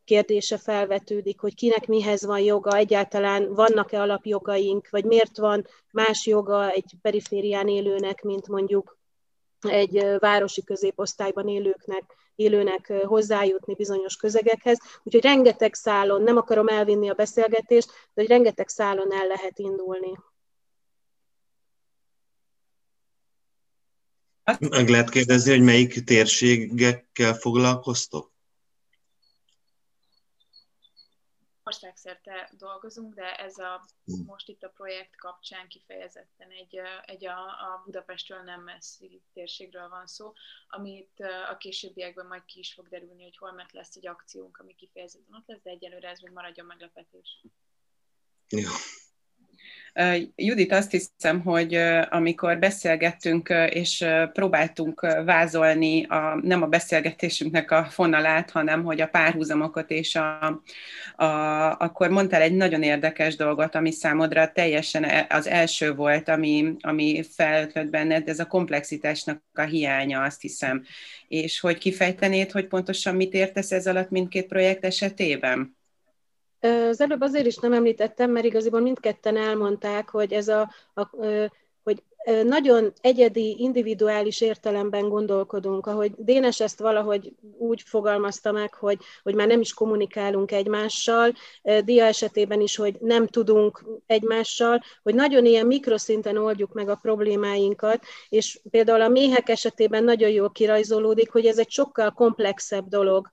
kérdése 0.05 0.57
felvetődik, 0.57 1.39
hogy 1.39 1.55
kinek 1.55 1.87
mihez 1.87 2.25
van 2.25 2.39
joga, 2.39 2.77
egyáltalán 2.77 3.53
vannak-e 3.53 4.01
alapjogaink, 4.01 4.89
vagy 4.89 5.05
miért 5.05 5.37
van 5.37 5.67
más 5.91 6.25
joga 6.25 6.71
egy 6.71 6.93
periférián 7.01 7.67
élőnek, 7.67 8.21
mint 8.21 8.47
mondjuk 8.47 8.97
egy 9.59 10.05
városi 10.19 10.63
középosztályban 10.63 11.47
élőknek, 11.47 12.03
élőnek 12.35 12.93
hozzájutni 13.05 13.75
bizonyos 13.75 14.15
közegekhez. 14.15 14.77
Úgyhogy 15.03 15.23
rengeteg 15.23 15.73
szálon, 15.73 16.21
nem 16.21 16.37
akarom 16.37 16.67
elvinni 16.67 17.09
a 17.09 17.13
beszélgetést, 17.13 17.87
de 17.87 18.21
hogy 18.21 18.27
rengeteg 18.27 18.67
szálon 18.67 19.13
el 19.13 19.27
lehet 19.27 19.59
indulni. 19.59 20.17
Meg 24.59 24.89
lehet 24.89 25.09
kérdezni, 25.09 25.51
hogy 25.51 25.61
melyik 25.61 26.03
térségekkel 26.03 27.33
foglalkoztok? 27.33 28.34
Országszerte 32.05 32.49
dolgozunk, 32.57 33.13
de 33.13 33.35
ez 33.35 33.57
a 33.57 33.85
most 34.25 34.49
itt 34.49 34.63
a 34.63 34.69
projekt 34.69 35.15
kapcsán 35.15 35.67
kifejezetten 35.67 36.49
egy, 36.49 36.79
egy 37.05 37.25
a, 37.25 37.39
a 37.39 37.81
Budapestről 37.85 38.41
nem 38.41 38.61
messzi 38.61 39.21
térségről 39.33 39.89
van 39.89 40.07
szó, 40.07 40.33
amit 40.67 41.19
a 41.49 41.57
későbbiekben 41.57 42.25
majd 42.25 42.45
ki 42.45 42.59
is 42.59 42.73
fog 42.73 42.87
derülni, 42.87 43.23
hogy 43.23 43.37
hol 43.37 43.51
meg 43.51 43.67
lesz 43.71 43.95
egy 43.95 44.07
akciónk, 44.07 44.57
ami 44.57 44.75
kifejezetten 44.75 45.35
ott 45.35 45.47
lesz, 45.47 45.61
de 45.63 45.69
egyelőre 45.69 46.09
ez 46.09 46.19
még 46.19 46.31
maradjon 46.31 46.65
meglepetés. 46.65 47.45
Jó. 48.49 48.69
Judit, 50.35 50.71
azt 50.71 50.91
hiszem, 50.91 51.41
hogy 51.41 51.75
amikor 52.09 52.59
beszélgettünk 52.59 53.53
és 53.69 54.05
próbáltunk 54.33 55.01
vázolni 55.25 56.05
a, 56.05 56.39
nem 56.41 56.61
a 56.61 56.67
beszélgetésünknek 56.67 57.71
a 57.71 57.85
fonalát, 57.85 58.51
hanem 58.51 58.83
hogy 58.83 59.01
a 59.01 59.07
párhuzamokat, 59.07 59.91
és 59.91 60.15
a, 60.15 60.61
a, 61.15 61.25
akkor 61.77 62.09
mondtál 62.09 62.41
egy 62.41 62.53
nagyon 62.53 62.83
érdekes 62.83 63.35
dolgot, 63.35 63.75
ami 63.75 63.91
számodra 63.91 64.51
teljesen 64.51 65.03
e, 65.03 65.25
az 65.29 65.47
első 65.47 65.93
volt, 65.93 66.29
ami, 66.29 66.75
ami 66.79 67.23
felötlött 67.23 67.89
benned, 67.89 68.27
ez 68.29 68.39
a 68.39 68.45
komplexitásnak 68.45 69.41
a 69.53 69.61
hiánya, 69.61 70.21
azt 70.21 70.41
hiszem. 70.41 70.83
És 71.27 71.59
hogy 71.59 71.77
kifejtenéd, 71.77 72.51
hogy 72.51 72.67
pontosan 72.67 73.15
mit 73.15 73.33
értesz 73.33 73.71
ez 73.71 73.87
alatt 73.87 74.09
mindkét 74.09 74.47
projekt 74.47 74.85
esetében? 74.85 75.75
Az 76.89 77.01
előbb 77.01 77.21
azért 77.21 77.45
is 77.45 77.57
nem 77.57 77.73
említettem, 77.73 78.31
mert 78.31 78.45
igaziból 78.45 78.79
mindketten 78.79 79.37
elmondták, 79.37 80.09
hogy 80.09 80.33
ez 80.33 80.47
a, 80.47 80.71
a 80.93 81.09
nagyon 82.43 82.93
egyedi, 83.01 83.55
individuális 83.59 84.41
értelemben 84.41 85.09
gondolkodunk, 85.09 85.87
ahogy 85.87 86.11
Dénes 86.17 86.59
ezt 86.59 86.79
valahogy 86.79 87.33
úgy 87.57 87.81
fogalmazta 87.85 88.51
meg, 88.51 88.73
hogy, 88.73 88.97
hogy 89.23 89.35
már 89.35 89.47
nem 89.47 89.59
is 89.59 89.73
kommunikálunk 89.73 90.51
egymással, 90.51 91.33
Dia 91.83 92.05
esetében 92.05 92.61
is, 92.61 92.75
hogy 92.75 92.95
nem 92.99 93.27
tudunk 93.27 93.85
egymással, 94.05 94.83
hogy 95.03 95.15
nagyon 95.15 95.45
ilyen 95.45 95.65
mikroszinten 95.65 96.37
oldjuk 96.37 96.73
meg 96.73 96.89
a 96.89 96.99
problémáinkat, 97.01 98.03
és 98.29 98.59
például 98.69 99.01
a 99.01 99.07
méhek 99.07 99.49
esetében 99.49 100.03
nagyon 100.03 100.29
jól 100.29 100.51
kirajzolódik, 100.51 101.31
hogy 101.31 101.45
ez 101.45 101.57
egy 101.57 101.69
sokkal 101.69 102.11
komplexebb 102.11 102.87
dolog, 102.87 103.29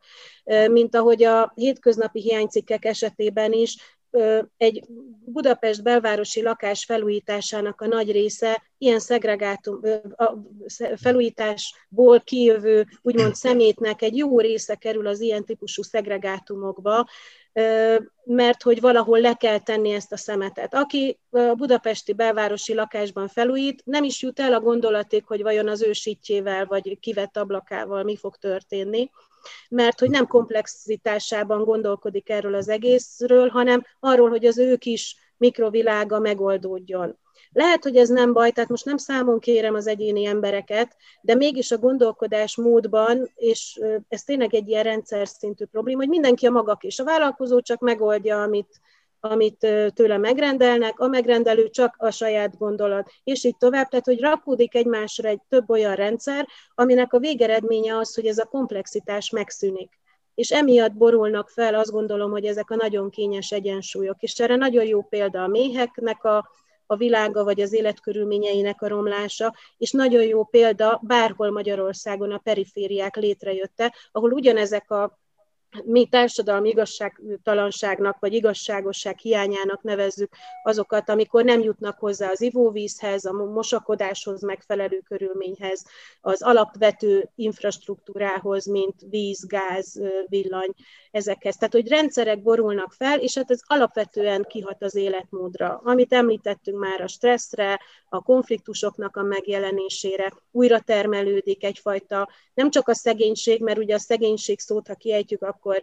mint 0.70 0.96
ahogy 0.96 1.22
a 1.22 1.52
hétköznapi 1.54 2.20
hiánycikkek 2.20 2.84
esetében 2.84 3.52
is 3.52 3.76
egy 4.56 4.84
Budapest 5.24 5.82
belvárosi 5.82 6.42
lakás 6.42 6.84
felújításának 6.84 7.80
a 7.80 7.86
nagy 7.86 8.12
része 8.12 8.62
ilyen 8.78 8.98
szegregátum, 8.98 9.80
a 10.16 10.34
felújításból 10.96 12.20
kijövő 12.20 12.86
úgymond 13.02 13.34
szemétnek 13.34 14.02
egy 14.02 14.16
jó 14.16 14.40
része 14.40 14.74
kerül 14.74 15.06
az 15.06 15.20
ilyen 15.20 15.44
típusú 15.44 15.82
szegregátumokba, 15.82 17.08
mert 18.24 18.62
hogy 18.62 18.80
valahol 18.80 19.20
le 19.20 19.34
kell 19.34 19.58
tenni 19.58 19.90
ezt 19.90 20.12
a 20.12 20.16
szemetet. 20.16 20.74
Aki 20.74 21.18
a 21.30 21.54
budapesti 21.54 22.12
belvárosi 22.12 22.74
lakásban 22.74 23.28
felújít, 23.28 23.82
nem 23.84 24.04
is 24.04 24.22
jut 24.22 24.40
el 24.40 24.54
a 24.54 24.60
gondolaték, 24.60 25.24
hogy 25.24 25.42
vajon 25.42 25.68
az 25.68 25.82
ősítjével 25.82 26.66
vagy 26.66 26.98
kivett 27.00 27.36
ablakával 27.36 28.02
mi 28.02 28.16
fog 28.16 28.36
történni, 28.36 29.10
mert 29.70 30.00
hogy 30.00 30.10
nem 30.10 30.26
komplexitásában 30.26 31.64
gondolkodik 31.64 32.28
erről 32.28 32.54
az 32.54 32.68
egészről, 32.68 33.48
hanem 33.48 33.84
arról, 34.00 34.28
hogy 34.28 34.46
az 34.46 34.58
ő 34.58 34.76
kis 34.76 35.16
mikrovilága 35.36 36.18
megoldódjon. 36.18 37.18
Lehet, 37.52 37.82
hogy 37.82 37.96
ez 37.96 38.08
nem 38.08 38.32
baj, 38.32 38.50
tehát 38.50 38.70
most 38.70 38.84
nem 38.84 38.96
számon 38.96 39.38
kérem 39.38 39.74
az 39.74 39.86
egyéni 39.86 40.24
embereket, 40.24 40.96
de 41.20 41.34
mégis 41.34 41.70
a 41.70 41.78
gondolkodás 41.78 42.56
módban, 42.56 43.30
és 43.34 43.80
ez 44.08 44.22
tényleg 44.22 44.54
egy 44.54 44.68
ilyen 44.68 44.82
rendszer 44.82 45.28
szintű 45.28 45.64
probléma, 45.64 45.98
hogy 45.98 46.08
mindenki 46.08 46.46
a 46.46 46.50
maga 46.50 46.76
kis. 46.76 46.98
A 46.98 47.04
vállalkozó 47.04 47.60
csak 47.60 47.80
megoldja, 47.80 48.42
amit, 48.42 48.80
amit 49.24 49.66
tőle 49.94 50.18
megrendelnek, 50.18 51.00
a 51.00 51.06
megrendelő 51.06 51.68
csak 51.68 51.94
a 51.98 52.10
saját 52.10 52.58
gondolat, 52.58 53.10
és 53.24 53.44
így 53.44 53.56
tovább. 53.56 53.88
Tehát, 53.88 54.04
hogy 54.04 54.20
rakódik 54.20 54.74
egymásra 54.74 55.28
egy 55.28 55.40
több 55.48 55.70
olyan 55.70 55.94
rendszer, 55.94 56.48
aminek 56.74 57.12
a 57.12 57.18
végeredménye 57.18 57.96
az, 57.96 58.14
hogy 58.14 58.26
ez 58.26 58.38
a 58.38 58.44
komplexitás 58.44 59.30
megszűnik. 59.30 60.00
és 60.34 60.50
emiatt 60.50 60.92
borulnak 60.92 61.48
fel, 61.48 61.74
azt 61.74 61.90
gondolom, 61.90 62.30
hogy 62.30 62.44
ezek 62.44 62.70
a 62.70 62.76
nagyon 62.76 63.10
kényes 63.10 63.52
egyensúlyok. 63.52 64.22
És 64.22 64.40
erre 64.40 64.56
nagyon 64.56 64.84
jó 64.84 65.02
példa 65.02 65.42
a 65.42 65.48
méheknek 65.48 66.24
a, 66.24 66.50
a 66.86 66.96
világa, 66.96 67.44
vagy 67.44 67.60
az 67.60 67.72
életkörülményeinek 67.72 68.82
a 68.82 68.88
romlása, 68.88 69.54
és 69.78 69.90
nagyon 69.90 70.22
jó 70.22 70.44
példa 70.44 71.00
bárhol 71.02 71.50
Magyarországon 71.50 72.30
a 72.32 72.38
perifériák 72.38 73.16
létrejötte, 73.16 73.94
ahol 74.12 74.32
ugyanezek 74.32 74.90
a 74.90 75.21
mi 75.84 76.06
társadalmi 76.06 76.68
igazságtalanságnak 76.68 78.16
vagy 78.20 78.32
igazságosság 78.32 79.18
hiányának 79.18 79.82
nevezzük 79.82 80.34
azokat, 80.62 81.08
amikor 81.08 81.44
nem 81.44 81.60
jutnak 81.60 81.98
hozzá 81.98 82.30
az 82.30 82.40
ivóvízhez, 82.40 83.24
a 83.24 83.32
mosakodáshoz 83.32 84.42
megfelelő 84.42 85.00
körülményhez, 85.08 85.84
az 86.20 86.42
alapvető 86.42 87.30
infrastruktúrához, 87.34 88.66
mint 88.66 88.94
víz, 89.10 89.46
gáz, 89.46 90.00
villany, 90.26 90.74
ezekhez. 91.10 91.56
Tehát, 91.56 91.74
hogy 91.74 91.88
rendszerek 91.88 92.42
borulnak 92.42 92.92
fel, 92.92 93.20
és 93.20 93.34
hát 93.34 93.50
ez 93.50 93.60
alapvetően 93.66 94.44
kihat 94.48 94.82
az 94.82 94.94
életmódra. 94.94 95.80
Amit 95.84 96.12
említettünk 96.12 96.78
már 96.78 97.00
a 97.00 97.06
stresszre, 97.06 97.80
a 98.08 98.22
konfliktusoknak 98.22 99.16
a 99.16 99.22
megjelenésére, 99.22 100.32
újra 100.50 100.80
termelődik 100.80 101.64
egyfajta, 101.64 102.28
nem 102.54 102.70
csak 102.70 102.88
a 102.88 102.94
szegénység, 102.94 103.62
mert 103.62 103.78
ugye 103.78 103.94
a 103.94 103.98
szegénység 103.98 104.60
szót, 104.60 104.86
ha 104.86 104.94
kiejtjük, 104.94 105.42
akkor 105.62 105.82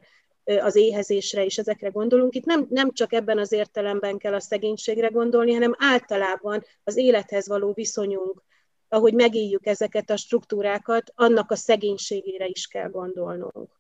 az 0.62 0.76
éhezésre 0.76 1.46
és 1.46 1.58
ezekre 1.58 1.90
gondolunk. 1.90 2.36
Itt 2.36 2.46
nem, 2.46 2.68
nem 2.70 2.92
csak 2.92 3.14
ebben 3.14 3.38
az 3.38 3.52
értelemben 3.52 4.18
kell 4.18 4.34
a 4.34 4.40
szegénységre 4.40 5.08
gondolni, 5.08 5.54
hanem 5.54 5.76
általában 5.78 6.64
az 6.84 6.98
élethez 6.98 7.48
való 7.48 7.74
viszonyunk, 7.74 8.44
ahogy 8.88 9.14
megéljük 9.14 9.66
ezeket 9.66 10.10
a 10.10 10.18
struktúrákat, 10.18 11.12
annak 11.16 11.52
a 11.52 11.56
szegénységére 11.56 12.46
is 12.46 12.68
kell 12.68 12.90
gondolnunk. 12.90 13.80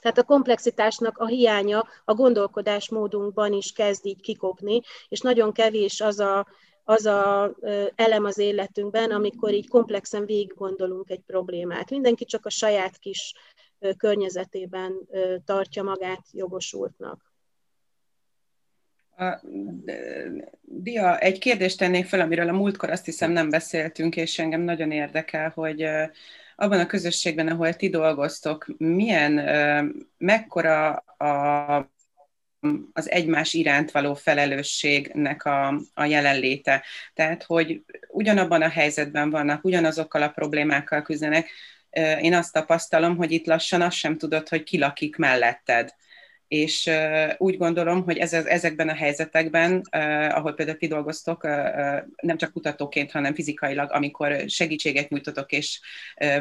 Tehát 0.00 0.18
a 0.18 0.24
komplexitásnak 0.24 1.18
a 1.18 1.26
hiánya 1.26 1.86
a 2.04 2.14
gondolkodásmódunkban 2.14 3.52
is 3.52 3.72
kezd 3.72 4.06
így 4.06 4.20
kikopni, 4.20 4.80
és 5.08 5.20
nagyon 5.20 5.52
kevés 5.52 6.00
az 6.00 6.18
a, 6.18 6.46
az 6.84 7.06
a 7.06 7.54
elem 7.94 8.24
az 8.24 8.38
életünkben, 8.38 9.10
amikor 9.10 9.52
így 9.52 9.68
komplexen 9.68 10.26
végig 10.26 10.54
gondolunk 10.56 11.10
egy 11.10 11.22
problémát. 11.26 11.90
Mindenki 11.90 12.24
csak 12.24 12.46
a 12.46 12.50
saját 12.50 12.98
kis 12.98 13.34
környezetében 13.96 14.92
tartja 15.44 15.82
magát 15.82 16.26
jogosultnak. 16.32 17.32
Dia, 20.62 21.18
egy 21.18 21.38
kérdést 21.38 21.78
tennék 21.78 22.06
fel, 22.06 22.20
amiről 22.20 22.48
a 22.48 22.52
múltkor 22.52 22.90
azt 22.90 23.04
hiszem 23.04 23.30
nem 23.30 23.50
beszéltünk, 23.50 24.16
és 24.16 24.38
engem 24.38 24.60
nagyon 24.60 24.90
érdekel, 24.90 25.50
hogy 25.54 25.82
abban 26.56 26.80
a 26.80 26.86
közösségben, 26.86 27.48
ahol 27.48 27.74
ti 27.74 27.88
dolgoztok, 27.88 28.66
milyen, 28.78 29.32
mekkora 30.18 30.94
a 30.96 31.96
az 32.92 33.10
egymás 33.10 33.54
iránt 33.54 33.90
való 33.90 34.14
felelősségnek 34.14 35.44
a, 35.44 35.80
a 35.94 36.04
jelenléte. 36.04 36.84
Tehát, 37.14 37.42
hogy 37.42 37.84
ugyanabban 38.08 38.62
a 38.62 38.68
helyzetben 38.68 39.30
vannak, 39.30 39.64
ugyanazokkal 39.64 40.22
a 40.22 40.28
problémákkal 40.28 41.02
küzdenek. 41.02 41.48
Én 42.20 42.34
azt 42.34 42.52
tapasztalom, 42.52 43.16
hogy 43.16 43.32
itt 43.32 43.46
lassan 43.46 43.82
azt 43.82 43.96
sem 43.96 44.18
tudod, 44.18 44.48
hogy 44.48 44.62
ki 44.62 44.78
lakik 44.78 45.16
melletted 45.16 45.94
és 46.48 46.90
úgy 47.38 47.56
gondolom, 47.56 48.02
hogy 48.02 48.16
ez, 48.16 48.32
ezekben 48.32 48.88
a 48.88 48.94
helyzetekben, 48.94 49.80
ahol 50.30 50.54
például 50.54 50.78
ti 50.78 50.88
nem 52.22 52.36
csak 52.36 52.52
kutatóként, 52.52 53.10
hanem 53.10 53.34
fizikailag, 53.34 53.92
amikor 53.92 54.44
segítséget 54.46 55.08
nyújtotok, 55.08 55.52
és 55.52 55.80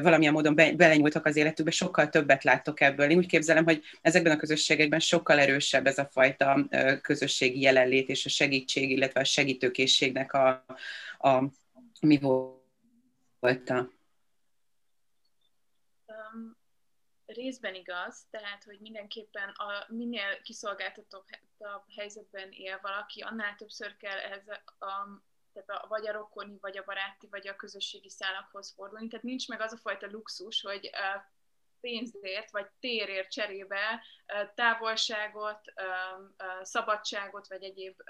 valamilyen 0.02 0.34
módon 0.34 0.56
belenyúltok 0.56 1.26
az 1.26 1.36
életükbe, 1.36 1.72
sokkal 1.72 2.10
többet 2.10 2.44
láttok 2.44 2.82
ebből. 2.82 3.10
Én 3.10 3.18
úgy 3.18 3.28
képzelem, 3.28 3.64
hogy 3.64 3.84
ezekben 4.02 4.34
a 4.34 4.38
közösségekben 4.38 5.00
sokkal 5.00 5.40
erősebb 5.40 5.88
ez 5.88 5.98
a 5.98 6.10
fajta 6.12 6.68
közösségi 7.02 7.62
jelenlét 7.62 8.10
és 8.10 8.26
a 8.26 8.30
segítség, 8.30 8.92
illetve 8.92 9.20
a 9.20 9.24
segítőkészségnek 9.24 10.34
a, 10.34 10.66
a 11.20 11.44
mi 12.02 12.20
volt 13.40 13.74
részben 17.28 17.76
igaz, 17.76 18.28
tehát, 18.30 18.64
hogy 18.64 18.80
mindenképpen 18.80 19.50
a 19.50 19.86
minél 19.88 20.42
kiszolgáltatóbb 20.42 21.26
helyzetben 21.96 22.52
él 22.52 22.80
valaki, 22.82 23.22
annál 23.22 23.56
többször 23.56 23.98
kell 23.98 24.18
ehhez 24.18 24.48
a, 24.80 25.08
tehát 25.54 25.84
a, 25.84 25.88
vagy 25.88 26.08
a 26.08 26.12
rokoni, 26.12 26.58
vagy 26.62 26.78
a 26.78 26.84
baráti, 26.84 27.28
vagy 27.28 27.48
a 27.48 27.56
közösségi 27.56 28.10
szálakhoz 28.10 28.74
fordulni. 28.74 29.08
Tehát 29.08 29.26
nincs 29.26 29.48
meg 29.48 29.62
az 29.62 29.74
a 29.74 29.78
fajta 29.78 30.08
luxus, 30.12 30.62
hogy 30.62 30.90
pénzért 31.80 32.52
vagy 32.52 32.68
térért 32.80 33.32
cserébe 33.32 34.04
távolságot, 34.56 35.74
szabadságot, 36.62 37.48
vagy 37.48 37.64
egyéb 37.64 38.02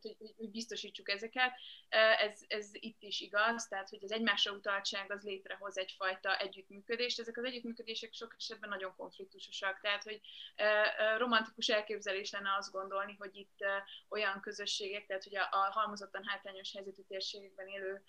tehát 0.00 0.18
hogy, 0.18 0.34
hogy 0.36 0.50
biztosítsuk 0.50 1.10
ezeket. 1.10 1.52
Ez, 2.18 2.40
ez 2.46 2.68
itt 2.72 3.02
is 3.02 3.20
igaz, 3.20 3.68
tehát 3.68 3.88
hogy 3.88 4.04
az 4.04 4.12
egymásra 4.12 4.52
utaltság 4.52 5.12
az 5.12 5.22
létrehoz 5.22 5.78
egyfajta 5.78 6.36
együttműködést. 6.36 7.20
Ezek 7.20 7.36
az 7.36 7.44
együttműködések 7.44 8.12
sok 8.12 8.34
esetben 8.38 8.68
nagyon 8.68 8.94
konfliktusosak, 8.96 9.80
tehát 9.80 10.02
hogy 10.02 10.20
romantikus 11.16 11.68
elképzelés 11.68 12.30
lenne 12.30 12.54
azt 12.58 12.72
gondolni, 12.72 13.16
hogy 13.18 13.36
itt 13.36 13.64
olyan 14.08 14.40
közösségek, 14.40 15.06
tehát 15.06 15.24
hogy 15.24 15.36
a, 15.36 15.48
a 15.50 15.70
halmozottan 15.70 16.22
hátrányos 16.26 16.72
helyzetű 16.72 17.02
térségekben 17.02 17.66
élő 17.66 18.02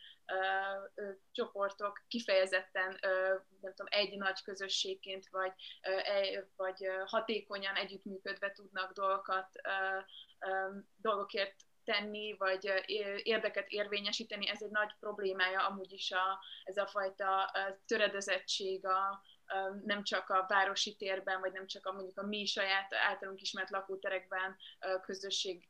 csoportok 1.31 2.03
kifejezetten 2.07 2.97
nem 3.61 3.73
tudom, 3.73 3.87
egy 3.89 4.17
nagy 4.17 4.41
közösségként 4.41 5.27
vagy, 5.29 5.53
vagy 6.55 6.87
hatékonyan 7.05 7.75
együttműködve 7.75 8.51
tudnak 8.51 8.93
dolgokat 8.93 9.49
dolgokért 10.95 11.55
tenni, 11.83 12.35
vagy 12.37 12.71
érdeket 13.23 13.67
érvényesíteni, 13.67 14.49
ez 14.49 14.61
egy 14.61 14.69
nagy 14.69 14.91
problémája 14.99 15.67
amúgy 15.67 15.91
is 15.91 16.11
a, 16.11 16.39
ez 16.63 16.77
a 16.77 16.87
fajta 16.87 17.51
töredezettség 17.85 18.85
a, 18.85 19.21
nem 19.85 20.03
csak 20.03 20.29
a 20.29 20.45
városi 20.47 20.95
térben, 20.95 21.39
vagy 21.39 21.51
nem 21.51 21.67
csak 21.67 21.85
a, 21.85 21.91
mondjuk 21.91 22.17
a 22.17 22.27
mi 22.27 22.45
saját 22.45 22.93
általunk 22.93 23.41
ismert 23.41 23.69
lakóterekben 23.69 24.57
közösség 25.01 25.67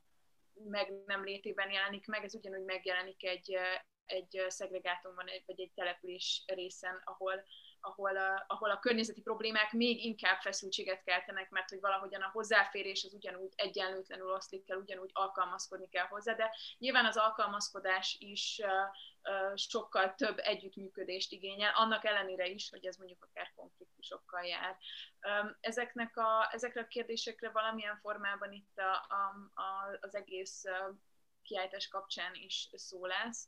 meg 0.54 0.94
nem 1.06 1.24
létében 1.24 1.72
jelenik 1.72 2.08
meg, 2.08 2.24
ez 2.24 2.36
ugyanúgy 2.36 2.66
megjelenik 2.66 3.26
egy, 3.26 3.58
egy 4.06 4.46
szegregátumban, 4.48 5.26
vagy 5.46 5.60
egy 5.60 5.72
település 5.76 6.44
részen, 6.48 7.02
ahol, 7.04 7.44
ahol 7.86 8.18
a, 8.18 8.44
ahol 8.48 8.70
a 8.72 8.80
környezeti 8.80 9.22
problémák 9.22 9.72
még 9.72 10.04
inkább 10.06 10.40
feszültséget 10.42 11.04
keltenek, 11.04 11.50
mert 11.50 11.70
hogy 11.70 11.80
valahogyan 11.80 12.22
a 12.22 12.30
hozzáférés 12.32 13.04
az 13.04 13.14
ugyanúgy 13.14 13.54
egyenlőtlenül 13.56 14.32
oszlik 14.32 14.66
kell, 14.66 14.78
ugyanúgy 14.78 15.10
alkalmazkodni 15.14 15.90
kell 15.90 16.06
hozzá, 16.06 16.34
de 16.34 16.56
nyilván 16.78 17.06
az 17.06 17.18
alkalmazkodás 17.18 18.16
is 18.20 18.62
sokkal 19.56 20.16
több 20.16 20.38
együttműködést 20.38 21.32
igényel, 21.32 21.72
annak 21.76 22.06
ellenére 22.06 22.48
is, 22.48 22.70
hogy 22.70 22.86
ez 22.86 22.96
mondjuk 22.96 23.24
akár 23.24 23.52
konfliktusokkal 23.56 24.44
jár. 24.44 24.78
Ezeknek 25.60 26.18
a, 26.18 26.50
ezekre 26.52 26.82
a 26.82 26.88
kérdésekre 26.88 27.50
valamilyen 27.50 28.00
formában 28.02 28.52
itt 28.52 28.78
a, 28.78 29.14
a, 29.14 29.62
a, 29.62 29.98
az 30.02 30.16
egész 30.16 30.64
kiállítás 31.42 31.88
kapcsán 31.88 32.34
is 32.34 32.70
szó 32.74 33.06
lesz 33.06 33.48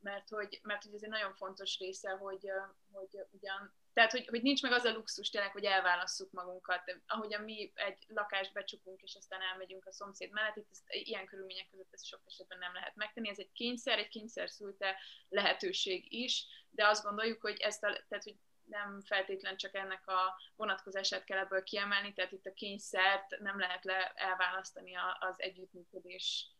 mert 0.00 0.28
hogy, 0.28 0.60
mert 0.62 0.84
hogy 0.84 0.94
ez 0.94 1.02
egy 1.02 1.08
nagyon 1.08 1.34
fontos 1.34 1.78
része, 1.78 2.10
hogy, 2.10 2.50
hogy 2.92 3.26
ugyan, 3.30 3.74
tehát 3.92 4.10
hogy, 4.10 4.26
hogy 4.26 4.42
nincs 4.42 4.62
meg 4.62 4.72
az 4.72 4.84
a 4.84 4.92
luxus 4.92 5.30
tényleg, 5.30 5.52
hogy 5.52 5.64
elválasszuk 5.64 6.32
magunkat. 6.32 7.00
Ahogyan 7.06 7.42
mi 7.42 7.72
egy 7.74 8.04
lakást 8.08 8.52
becsukunk, 8.52 9.02
és 9.02 9.14
aztán 9.14 9.40
elmegyünk 9.40 9.86
a 9.86 9.92
szomszéd 9.92 10.30
mellett, 10.30 10.56
itt 10.56 10.70
ezt, 10.70 10.84
ilyen 10.88 11.26
körülmények 11.26 11.68
között 11.70 11.92
ezt 11.92 12.06
sok 12.06 12.20
esetben 12.26 12.58
nem 12.58 12.72
lehet 12.72 12.94
megtenni. 12.94 13.28
Ez 13.28 13.38
egy 13.38 13.52
kényszer, 13.52 13.98
egy 13.98 14.08
kényszer 14.08 14.50
szülte 14.50 14.96
lehetőség 15.28 16.12
is, 16.12 16.46
de 16.70 16.86
azt 16.86 17.04
gondoljuk, 17.04 17.40
hogy 17.40 17.56
ezt 17.60 17.84
a, 17.84 18.04
tehát, 18.08 18.24
hogy 18.24 18.36
nem 18.64 19.00
feltétlen 19.00 19.56
csak 19.56 19.74
ennek 19.74 20.06
a 20.06 20.40
vonatkozását 20.56 21.24
kell 21.24 21.38
ebből 21.38 21.62
kiemelni, 21.62 22.12
tehát 22.12 22.32
itt 22.32 22.46
a 22.46 22.52
kényszert 22.52 23.38
nem 23.38 23.58
lehet 23.58 23.84
le, 23.84 24.12
elválasztani 24.14 24.94
az 25.18 25.40
együttműködés 25.40 26.50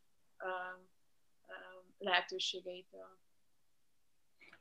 lehetőségeitől. 1.99 3.19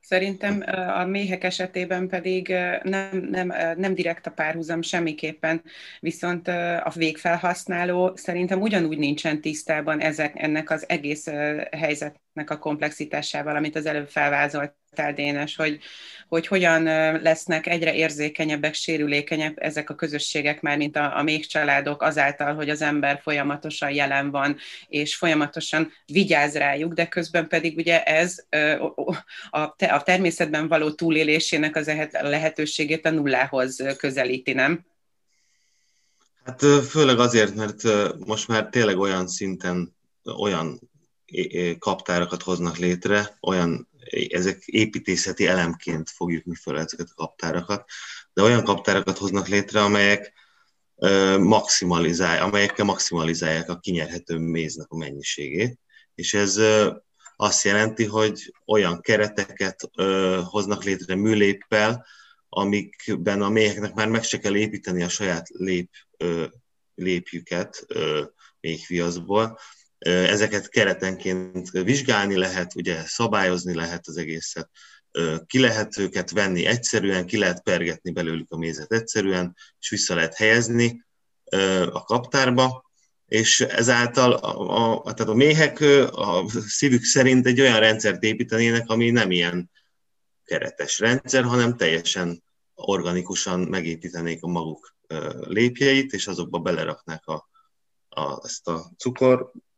Szerintem 0.06 0.64
a 0.96 1.04
méhek 1.04 1.44
esetében 1.44 2.08
pedig 2.08 2.48
nem, 2.82 3.28
nem, 3.30 3.52
nem 3.76 3.94
direkt 3.94 4.26
a 4.26 4.30
párhuzam 4.30 4.82
semmiképpen, 4.82 5.62
viszont 6.00 6.48
a 6.84 6.92
végfelhasználó 6.94 8.16
szerintem 8.16 8.60
ugyanúgy 8.60 8.98
nincsen 8.98 9.40
tisztában 9.40 10.00
ezek, 10.00 10.42
ennek 10.42 10.70
az 10.70 10.88
egész 10.88 11.26
helyzetnek 12.36 12.50
a 12.50 12.58
komplexitásával, 12.68 13.56
amit 13.56 13.76
az 13.76 13.86
előbb 13.86 14.08
felvázoltál, 14.08 15.12
Dénes, 15.14 15.56
hogy, 15.56 15.78
hogy 16.28 16.46
hogyan 16.46 16.82
lesznek 17.22 17.66
egyre 17.66 17.94
érzékenyebbek, 17.94 18.74
sérülékenyebb 18.74 19.54
ezek 19.56 19.90
a 19.90 19.94
közösségek 19.94 20.60
már, 20.60 20.76
mint 20.76 20.96
a, 20.96 21.18
a 21.18 21.22
még 21.22 21.46
családok, 21.46 22.02
azáltal, 22.02 22.54
hogy 22.54 22.68
az 22.68 22.82
ember 22.82 23.20
folyamatosan 23.22 23.90
jelen 23.90 24.30
van, 24.30 24.56
és 24.88 25.16
folyamatosan 25.16 25.92
vigyáz 26.06 26.54
rájuk, 26.54 26.92
de 26.92 27.08
közben 27.08 27.48
pedig 27.48 27.76
ugye 27.76 28.02
ez 28.02 28.44
a, 29.50 29.74
a 29.78 30.02
természetben 30.02 30.68
való 30.68 30.90
túlélésének 30.90 31.76
az 31.76 31.90
lehetőségét 32.10 33.06
a 33.06 33.10
nullához 33.10 33.82
közelíti, 33.98 34.52
nem? 34.52 34.84
Hát 36.44 36.62
főleg 36.88 37.18
azért, 37.18 37.54
mert 37.54 37.82
most 38.26 38.48
már 38.48 38.68
tényleg 38.68 38.98
olyan 38.98 39.26
szinten 39.26 39.94
olyan 40.38 40.80
kaptárakat 41.78 42.42
hoznak 42.42 42.76
létre, 42.76 43.36
olyan, 43.40 43.88
ezek 44.28 44.62
építészeti 44.66 45.46
elemként 45.46 46.10
fogjuk 46.10 46.44
mi 46.44 46.54
föl 46.54 46.78
ezeket 46.78 47.08
a 47.10 47.14
kaptárakat, 47.14 47.84
de 48.32 48.42
olyan 48.42 48.64
kaptárakat 48.64 49.18
hoznak 49.18 49.48
létre, 49.48 49.82
amelyek 49.82 50.32
maximalizál, 51.38 52.42
amelyekkel 52.42 52.84
maximalizálják 52.84 53.68
a 53.68 53.78
kinyerhető 53.78 54.38
méznek 54.38 54.90
a 54.90 54.96
mennyiségét, 54.96 55.78
és 56.14 56.34
ez 56.34 56.60
azt 57.36 57.64
jelenti, 57.64 58.04
hogy 58.04 58.54
olyan 58.66 59.00
kereteket 59.00 59.90
hoznak 60.44 60.84
létre 60.84 61.14
műléppel, 61.14 62.06
amikben 62.48 63.42
a 63.42 63.48
méheknek 63.48 63.94
már 63.94 64.08
meg 64.08 64.22
se 64.22 64.38
kell 64.38 64.56
építeni 64.56 65.02
a 65.02 65.08
saját 65.08 65.48
lép, 65.48 65.90
lépjüket 66.94 67.86
méhviaszból. 68.60 69.58
Ezeket 69.98 70.68
keretenként 70.68 71.70
vizsgálni 71.70 72.36
lehet, 72.36 72.74
ugye 72.74 73.02
szabályozni 73.06 73.74
lehet 73.74 74.06
az 74.06 74.16
egészet, 74.16 74.70
ki 75.46 75.58
lehet 75.58 75.98
őket 75.98 76.30
venni 76.30 76.66
egyszerűen, 76.66 77.26
ki 77.26 77.38
lehet 77.38 77.62
pergetni 77.62 78.10
belőlük 78.10 78.50
a 78.50 78.56
mézet 78.56 78.92
egyszerűen, 78.92 79.56
és 79.78 79.88
vissza 79.88 80.14
lehet 80.14 80.36
helyezni 80.36 81.04
a 81.90 82.04
kaptárba, 82.04 82.84
és 83.26 83.60
ezáltal 83.60 84.32
a, 84.32 85.04
a, 85.04 85.12
tehát 85.12 85.32
a 85.32 85.34
méhek 85.34 85.80
a 86.12 86.44
szívük 86.66 87.02
szerint 87.02 87.46
egy 87.46 87.60
olyan 87.60 87.80
rendszert 87.80 88.22
építenének, 88.22 88.88
ami 88.88 89.10
nem 89.10 89.30
ilyen 89.30 89.70
keretes 90.44 90.98
rendszer, 90.98 91.44
hanem 91.44 91.76
teljesen 91.76 92.42
organikusan 92.74 93.60
megépítenék 93.60 94.42
a 94.42 94.46
maguk 94.46 94.96
lépjeit, 95.40 96.12
és 96.12 96.26
azokba 96.26 96.58
beleraknák 96.58 97.26
a, 97.26 97.48
a, 98.08 98.40
ezt 98.44 98.68
a 98.68 98.90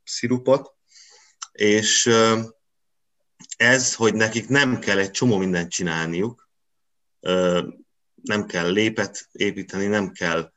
cukorszirupot, 0.08 0.74
és 1.52 2.10
ez, 3.56 3.94
hogy 3.94 4.14
nekik 4.14 4.48
nem 4.48 4.78
kell 4.78 4.98
egy 4.98 5.10
csomó 5.10 5.36
mindent 5.36 5.70
csinálniuk, 5.70 6.48
nem 8.22 8.46
kell 8.46 8.70
lépet 8.70 9.28
építeni, 9.32 9.86
nem 9.86 10.12
kell 10.12 10.52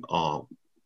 a, 0.00 0.44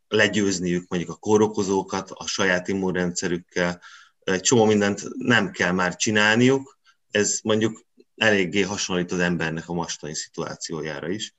legyőzniük 0.09 0.89
mondjuk 0.89 1.11
a 1.11 1.17
kórokozókat 1.17 2.11
a 2.11 2.27
saját 2.27 2.69
immunrendszerükkel, 2.69 3.81
egy 4.19 4.41
csomó 4.41 4.65
mindent 4.65 5.03
nem 5.15 5.51
kell 5.51 5.73
már 5.73 5.97
csinálniuk, 5.97 6.79
ez 7.11 7.39
mondjuk 7.43 7.85
eléggé 8.17 8.61
hasonlít 8.61 9.13
az 9.13 9.19
embernek 9.19 9.69
a 9.69 9.73
mostani 9.73 10.15
szituációjára 10.15 11.09
is. 11.09 11.35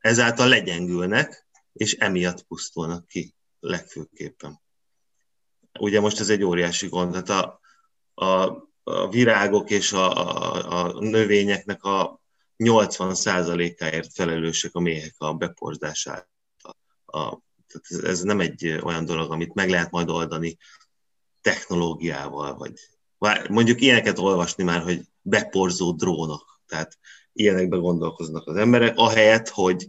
Ezáltal 0.00 0.48
legyengülnek, 0.48 1.46
és 1.72 1.92
emiatt 1.94 2.42
pusztulnak 2.42 3.06
ki 3.06 3.34
legfőképpen. 3.64 4.60
Ugye 5.78 6.00
most 6.00 6.20
ez 6.20 6.28
egy 6.28 6.42
óriási 6.42 6.88
gond, 6.88 7.12
tehát 7.12 7.28
a, 7.28 7.60
a, 8.24 8.62
a 8.82 9.08
virágok 9.08 9.70
és 9.70 9.92
a, 9.92 10.12
a, 10.14 10.84
a 10.84 11.00
növényeknek 11.00 11.82
a 11.82 12.22
80%-áért 12.58 14.12
felelősek 14.12 14.74
a 14.74 14.80
méhek 14.80 15.14
a 15.18 15.34
beporzását. 15.34 16.28
A, 17.06 17.38
tehát 17.66 18.04
ez 18.04 18.22
nem 18.22 18.40
egy 18.40 18.78
olyan 18.82 19.04
dolog, 19.04 19.32
amit 19.32 19.54
meg 19.54 19.70
lehet 19.70 19.90
majd 19.90 20.08
oldani 20.08 20.56
technológiával, 21.40 22.54
vagy 22.54 22.72
mondjuk 23.48 23.80
ilyeneket 23.80 24.18
olvasni 24.18 24.64
már, 24.64 24.82
hogy 24.82 25.00
beporzó 25.22 25.92
drónok. 25.92 26.60
Tehát 26.66 26.98
ilyenekbe 27.32 27.76
gondolkoznak 27.76 28.46
az 28.46 28.56
emberek, 28.56 28.96
ahelyett, 28.96 29.48
hogy, 29.48 29.88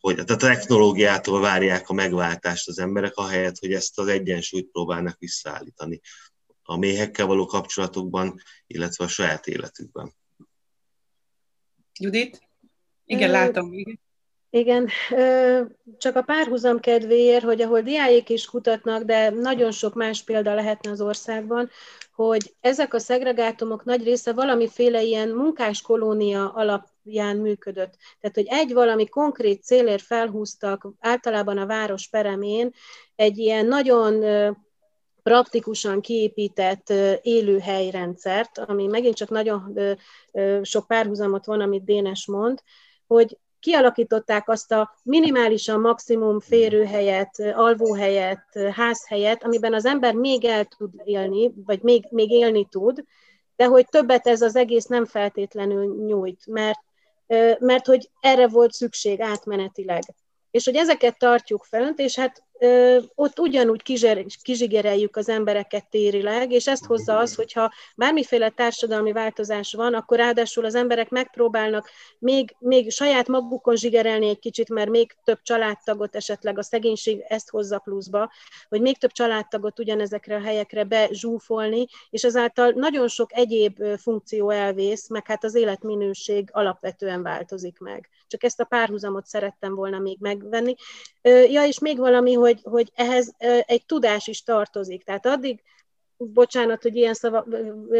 hogy 0.00 0.14
tehát 0.14 0.30
a 0.30 0.36
technológiától 0.36 1.40
várják 1.40 1.88
a 1.88 1.92
megváltást 1.92 2.68
az 2.68 2.78
emberek, 2.78 3.14
ahelyett, 3.14 3.58
hogy 3.58 3.72
ezt 3.72 3.98
az 3.98 4.06
egyensúlyt 4.06 4.70
próbálnak 4.70 5.18
visszaállítani 5.18 6.00
a 6.62 6.76
méhekkel 6.76 7.26
való 7.26 7.46
kapcsolatokban, 7.46 8.40
illetve 8.66 9.04
a 9.04 9.08
saját 9.08 9.46
életükben. 9.46 10.12
Judit? 11.98 12.48
Igen, 13.04 13.30
látom. 13.30 13.70
Igen. 14.54 14.88
Csak 15.98 16.16
a 16.16 16.22
párhuzam 16.22 16.80
kedvéért, 16.80 17.44
hogy 17.44 17.62
ahol 17.62 17.80
diáik 17.80 18.28
is 18.28 18.46
kutatnak, 18.46 19.02
de 19.02 19.30
nagyon 19.30 19.70
sok 19.70 19.94
más 19.94 20.22
példa 20.22 20.54
lehetne 20.54 20.90
az 20.90 21.00
országban, 21.00 21.70
hogy 22.14 22.54
ezek 22.60 22.94
a 22.94 22.98
szegregátumok 22.98 23.84
nagy 23.84 24.04
része 24.04 24.32
valamiféle 24.32 25.02
ilyen 25.02 25.28
munkáskolónia 25.28 26.48
alapján 26.48 27.36
működött. 27.36 27.94
Tehát, 28.20 28.36
hogy 28.36 28.46
egy 28.48 28.72
valami 28.72 29.06
konkrét 29.06 29.62
célért 29.62 30.02
felhúztak 30.02 30.88
általában 31.00 31.58
a 31.58 31.66
város 31.66 32.08
peremén 32.08 32.72
egy 33.16 33.38
ilyen 33.38 33.66
nagyon 33.66 34.24
praktikusan 35.22 36.00
kiépített 36.00 36.92
élőhelyrendszert, 37.22 38.58
ami 38.58 38.86
megint 38.86 39.16
csak 39.16 39.30
nagyon 39.30 39.78
sok 40.62 40.86
párhuzamot 40.86 41.44
van, 41.44 41.60
amit 41.60 41.84
Dénes 41.84 42.26
mond, 42.26 42.62
hogy 43.06 43.36
kialakították 43.62 44.48
azt 44.48 44.72
a 44.72 44.94
minimálisan 45.02 45.80
maximum 45.80 46.40
férőhelyet, 46.40 47.38
alvóhelyet, 47.54 48.58
házhelyet, 48.72 49.44
amiben 49.44 49.74
az 49.74 49.84
ember 49.84 50.14
még 50.14 50.44
el 50.44 50.64
tud 50.64 50.90
élni, 51.04 51.52
vagy 51.64 51.82
még, 51.82 52.06
még 52.10 52.30
élni 52.30 52.66
tud, 52.70 53.04
de 53.56 53.64
hogy 53.64 53.86
többet 53.88 54.26
ez 54.26 54.42
az 54.42 54.56
egész 54.56 54.84
nem 54.84 55.04
feltétlenül 55.04 56.04
nyújt, 56.06 56.46
mert, 56.46 56.78
mert 57.58 57.86
hogy 57.86 58.10
erre 58.20 58.48
volt 58.48 58.72
szükség 58.72 59.20
átmenetileg. 59.20 60.02
És 60.50 60.64
hogy 60.64 60.76
ezeket 60.76 61.18
tartjuk 61.18 61.64
fent, 61.64 61.98
és 61.98 62.18
hát 62.18 62.42
ott 63.14 63.38
ugyanúgy 63.38 63.82
kizsigereljük 64.42 65.16
az 65.16 65.28
embereket 65.28 65.86
térileg, 65.90 66.52
és 66.52 66.66
ezt 66.66 66.84
hozza 66.84 67.18
az, 67.18 67.34
hogyha 67.34 67.72
bármiféle 67.96 68.48
társadalmi 68.48 69.12
változás 69.12 69.72
van, 69.72 69.94
akkor 69.94 70.18
ráadásul 70.18 70.64
az 70.64 70.74
emberek 70.74 71.08
megpróbálnak 71.08 71.90
még, 72.18 72.54
még 72.58 72.90
saját 72.90 73.28
magukon 73.28 73.76
zsigerelni 73.76 74.28
egy 74.28 74.38
kicsit, 74.38 74.68
mert 74.68 74.90
még 74.90 75.16
több 75.24 75.38
családtagot 75.42 76.16
esetleg 76.16 76.58
a 76.58 76.62
szegénység 76.62 77.24
ezt 77.28 77.50
hozza 77.50 77.78
pluszba, 77.78 78.30
hogy 78.68 78.80
még 78.80 78.98
több 78.98 79.12
családtagot 79.12 79.78
ugyanezekre 79.78 80.36
a 80.36 80.42
helyekre 80.42 80.84
bezsúfolni, 80.84 81.86
és 82.10 82.24
ezáltal 82.24 82.70
nagyon 82.70 83.08
sok 83.08 83.30
egyéb 83.32 83.82
funkció 83.96 84.50
elvész, 84.50 85.08
meg 85.08 85.26
hát 85.26 85.44
az 85.44 85.54
életminőség 85.54 86.48
alapvetően 86.52 87.22
változik 87.22 87.78
meg. 87.78 88.08
Csak 88.32 88.42
ezt 88.42 88.60
a 88.60 88.64
párhuzamot 88.64 89.26
szerettem 89.26 89.74
volna 89.74 89.98
még 89.98 90.16
megvenni. 90.20 90.74
Ja, 91.22 91.66
és 91.66 91.78
még 91.78 91.98
valami, 91.98 92.32
hogy 92.32 92.60
hogy, 92.62 92.90
ehhez 92.94 93.34
egy 93.66 93.86
tudás 93.86 94.26
is 94.26 94.42
tartozik. 94.42 95.04
Tehát 95.04 95.26
addig, 95.26 95.62
bocsánat, 96.16 96.82
hogy 96.82 96.96
ilyen 96.96 97.14
szava, 97.14 97.46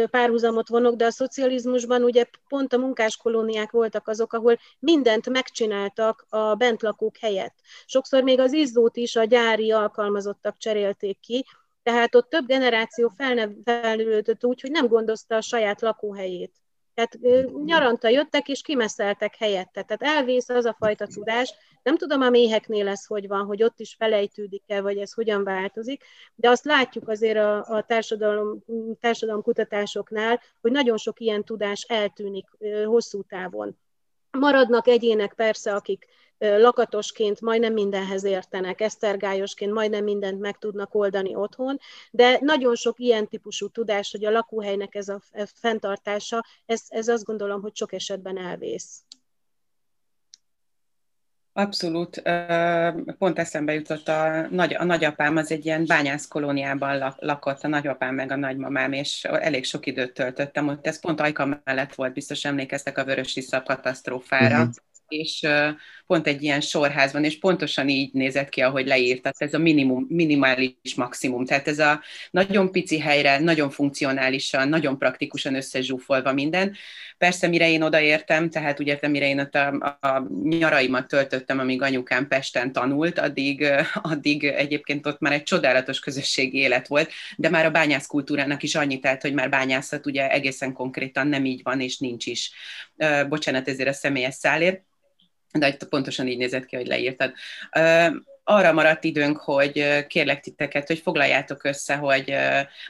párhuzamot 0.09 0.67
vonok, 0.67 0.95
de 0.95 1.05
a 1.05 1.11
szocializmusban 1.11 2.03
ugye 2.03 2.25
pont 2.47 2.73
a 2.73 2.77
munkáskolóniák 2.77 3.71
voltak 3.71 4.07
azok, 4.07 4.33
ahol 4.33 4.59
mindent 4.79 5.29
megcsináltak 5.29 6.25
a 6.29 6.55
bentlakók 6.55 7.17
helyett. 7.17 7.55
Sokszor 7.85 8.23
még 8.23 8.39
az 8.39 8.53
izzót 8.53 8.97
is 8.97 9.15
a 9.15 9.23
gyári 9.23 9.71
alkalmazottak 9.71 10.57
cserélték 10.57 11.19
ki, 11.19 11.45
tehát 11.83 12.15
ott 12.15 12.29
több 12.29 12.45
generáció 12.45 13.11
felnőtt 13.17 14.45
úgy, 14.45 14.61
hogy 14.61 14.71
nem 14.71 14.87
gondozta 14.87 15.35
a 15.35 15.41
saját 15.41 15.81
lakóhelyét. 15.81 16.62
Tehát 16.93 17.17
nyaranta 17.65 18.07
jöttek 18.07 18.47
és 18.47 18.61
kimeszeltek 18.61 19.35
helyette. 19.35 19.83
Tehát 19.83 20.17
elvész 20.17 20.49
az 20.49 20.65
a 20.65 20.75
fajta 20.79 21.07
tudás. 21.07 21.53
Nem 21.83 21.97
tudom 21.97 22.21
a 22.21 22.29
méheknél 22.29 22.87
ez 22.87 23.05
hogy 23.05 23.27
van, 23.27 23.45
hogy 23.45 23.63
ott 23.63 23.79
is 23.79 23.95
felejtődik-e, 23.97 24.81
vagy 24.81 24.97
ez 24.97 25.13
hogyan 25.13 25.43
változik, 25.43 26.03
de 26.35 26.49
azt 26.49 26.65
látjuk 26.65 27.09
azért 27.09 27.37
a, 27.37 27.65
a 27.65 27.83
társadalom, 27.83 28.63
társadalomkutatásoknál, 28.99 30.41
hogy 30.61 30.71
nagyon 30.71 30.97
sok 30.97 31.19
ilyen 31.19 31.43
tudás 31.43 31.81
eltűnik 31.81 32.47
hosszú 32.85 33.21
távon. 33.23 33.77
Maradnak 34.31 34.87
egyének 34.87 35.33
persze, 35.33 35.75
akik 35.75 36.05
lakatosként 36.43 37.41
majdnem 37.41 37.73
mindenhez 37.73 38.23
értenek, 38.23 38.81
esztergályosként 38.81 39.73
majdnem 39.73 40.03
mindent 40.03 40.39
meg 40.39 40.57
tudnak 40.57 40.95
oldani 40.95 41.35
otthon, 41.35 41.79
de 42.11 42.37
nagyon 42.41 42.75
sok 42.75 42.99
ilyen 42.99 43.27
típusú 43.27 43.67
tudás, 43.67 44.11
hogy 44.11 44.25
a 44.25 44.31
lakóhelynek 44.31 44.95
ez 44.95 45.07
a 45.07 45.21
fenntartása, 45.53 46.45
ez, 46.65 46.81
ez 46.87 47.07
azt 47.07 47.23
gondolom, 47.23 47.61
hogy 47.61 47.75
sok 47.75 47.93
esetben 47.93 48.37
elvész. 48.37 49.01
Abszolút. 51.55 52.21
Pont 53.17 53.39
eszembe 53.39 53.73
jutott, 53.73 54.07
a, 54.07 54.47
nagy, 54.49 54.73
a 54.73 54.83
nagyapám 54.83 55.37
az 55.37 55.51
egy 55.51 55.65
ilyen 55.65 55.85
bányászkolóniában 55.85 57.15
lakott, 57.19 57.61
a 57.61 57.67
nagyapám 57.67 58.15
meg 58.15 58.31
a 58.31 58.35
nagymamám, 58.35 58.91
és 58.91 59.23
elég 59.23 59.65
sok 59.65 59.85
időt 59.85 60.13
töltöttem 60.13 60.67
ott. 60.67 60.87
Ez 60.87 60.99
pont 60.99 61.19
Ajka 61.19 61.61
mellett 61.63 61.95
volt, 61.95 62.13
biztos 62.13 62.45
emlékeztek 62.45 62.97
a 62.97 63.03
Vörös 63.03 63.35
Iszap 63.35 63.65
katasztrófára. 63.65 64.57
Uh-huh 64.57 64.73
és 65.07 65.47
pont 66.07 66.27
egy 66.27 66.43
ilyen 66.43 66.61
sorházban, 66.61 67.23
és 67.23 67.39
pontosan 67.39 67.89
így 67.89 68.13
nézett 68.13 68.49
ki, 68.49 68.61
ahogy 68.61 68.87
leírtad, 68.87 69.33
ez 69.37 69.53
a 69.53 69.57
minimum, 69.57 70.05
minimális 70.09 70.95
maximum. 70.95 71.45
Tehát 71.45 71.67
ez 71.67 71.79
a 71.79 72.01
nagyon 72.31 72.71
pici 72.71 72.99
helyre, 72.99 73.39
nagyon 73.39 73.69
funkcionálisan, 73.69 74.69
nagyon 74.69 74.97
praktikusan 74.97 75.55
összezsúfolva 75.55 76.33
minden. 76.33 76.75
Persze, 77.17 77.47
mire 77.47 77.69
én 77.69 77.81
odaértem, 77.81 78.49
tehát 78.49 78.79
úgy 78.79 78.87
értem, 78.87 79.11
mire 79.11 79.27
én 79.27 79.39
ott 79.39 79.55
a, 79.55 79.97
a 80.01 80.27
nyaraimat 80.43 81.07
töltöttem, 81.07 81.59
amíg 81.59 81.81
anyukám 81.81 82.27
Pesten 82.27 82.71
tanult, 82.71 83.19
addig, 83.19 83.67
addig 84.01 84.43
egyébként 84.43 85.05
ott 85.05 85.19
már 85.19 85.33
egy 85.33 85.43
csodálatos 85.43 85.99
közösségi 85.99 86.57
élet 86.57 86.87
volt, 86.87 87.11
de 87.37 87.49
már 87.49 87.65
a 87.65 87.71
bányász 87.71 88.07
kultúrának 88.07 88.63
is 88.63 88.75
annyit 88.75 89.01
telt, 89.01 89.21
hogy 89.21 89.33
már 89.33 89.49
bányászat 89.49 90.05
ugye 90.05 90.29
egészen 90.29 90.73
konkrétan 90.73 91.27
nem 91.27 91.45
így 91.45 91.63
van, 91.63 91.81
és 91.81 91.97
nincs 91.97 92.25
is. 92.25 92.51
Bocsánat 93.29 93.67
ezért 93.67 93.89
a 93.89 93.93
személyes 93.93 94.35
szálért 94.35 94.83
de 95.59 95.77
pontosan 95.89 96.27
így 96.27 96.37
nézett 96.37 96.65
ki, 96.65 96.75
hogy 96.75 96.87
leírtad. 96.87 97.33
Arra 98.45 98.73
maradt 98.73 99.03
időnk, 99.03 99.37
hogy 99.37 100.05
kérlek 100.07 100.39
titeket, 100.39 100.87
hogy 100.87 100.99
foglaljátok 100.99 101.63
össze, 101.63 101.95
hogy 101.95 102.29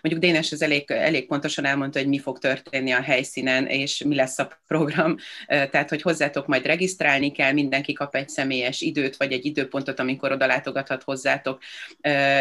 mondjuk 0.02 0.24
Dénes 0.24 0.52
az 0.52 0.62
elég, 0.62 0.92
elég 0.92 1.28
pontosan 1.28 1.66
elmondta, 1.66 2.00
hogy 2.00 2.08
mi 2.08 2.20
fog 2.20 2.40
történni 2.40 2.92
a 2.92 3.02
helyszínen, 3.02 3.68
és 3.68 4.04
mi 4.04 4.16
lesz 4.16 4.40
a 4.40 4.62
program, 4.68 5.16
tehát 5.48 5.90
hogy 5.90 6.02
hozzátok 6.02 6.48
majd 6.48 6.66
regisztrálni 6.66 7.32
kell, 7.32 7.52
mindenki 7.52 7.94
kap 7.94 8.16
egy 8.16 8.30
személyes 8.30 8.82
időt, 8.82 9.18
vagy 9.18 9.32
egy 9.32 9.46
időpontot, 9.46 10.00
amikor 10.00 10.32
oda 10.32 10.46
látogathat 10.46 11.04
hozzátok, 11.04 11.62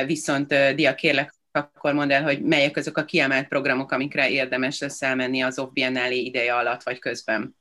viszont 0.07 0.75
Dia, 0.75 0.95
kérlek, 0.95 1.35
akkor 1.53 1.93
mondd 1.93 2.13
el, 2.13 2.23
hogy 2.23 2.43
melyek 2.43 2.77
azok 2.77 2.97
a 2.97 3.05
kiemelt 3.05 3.49
programok, 3.49 3.91
amikre 3.91 4.31
érdemes 4.31 4.81
lesz 4.81 5.03
elmenni 5.03 5.43
az 5.43 5.59
OFF 5.59 5.73
ideje 6.11 6.57
alatt, 6.57 6.83
vagy 6.83 6.99
közben 6.99 7.57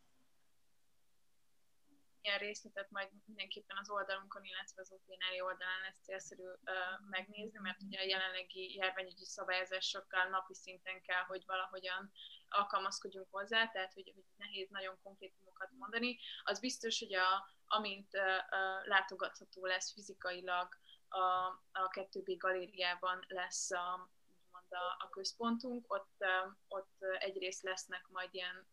ilyen 2.22 2.38
részletet 2.38 2.90
majd 2.90 3.10
mindenképpen 3.26 3.78
az 3.78 3.90
oldalunkon, 3.90 4.44
illetve 4.44 4.82
az 4.82 4.92
OPNL 4.92 5.44
oldalán 5.44 5.82
lesz 5.82 6.02
célszerű 6.02 6.44
uh, 6.44 7.10
megnézni, 7.10 7.60
mert 7.60 7.82
ugye 7.82 8.00
a 8.00 8.10
jelenlegi 8.14 8.76
járványügyi 8.76 9.26
szabályozásokkal 9.26 10.30
napi 10.30 10.54
szinten 10.54 11.02
kell, 11.02 11.24
hogy 11.28 11.44
valahogyan 11.46 12.12
alkalmazkodjunk 12.50 13.28
hozzá, 13.32 13.68
tehát 13.68 13.94
hogy, 13.94 14.12
hogy 14.16 14.24
nehéz 14.38 14.70
nagyon 14.70 15.00
konkrétumokat 15.04 15.70
mondani. 15.78 16.20
Az 16.44 16.60
biztos, 16.60 17.00
hogy 17.00 17.14
a, 17.14 17.30
amint 17.66 18.14
uh, 18.14 18.22
uh, 18.22 18.88
látogatható 18.88 19.66
lesz 19.66 19.94
fizikailag 19.94 20.68
a, 21.12 21.46
a 21.72 21.90
2B 21.90 22.36
galériában 22.38 23.26
lesz 23.28 23.72
a, 23.72 24.10
a, 24.52 24.96
a 24.98 25.10
központunk, 25.10 25.94
ott, 25.94 26.24
ott 26.68 27.04
egyrészt 27.20 27.64
lesznek 27.64 28.08
majd 28.08 28.30
ilyen 28.34 28.68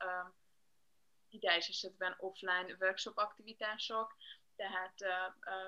ideális 1.29 1.69
esetben 1.69 2.15
offline 2.19 2.77
workshop 2.81 3.17
aktivitások, 3.17 4.17
tehát 4.57 4.95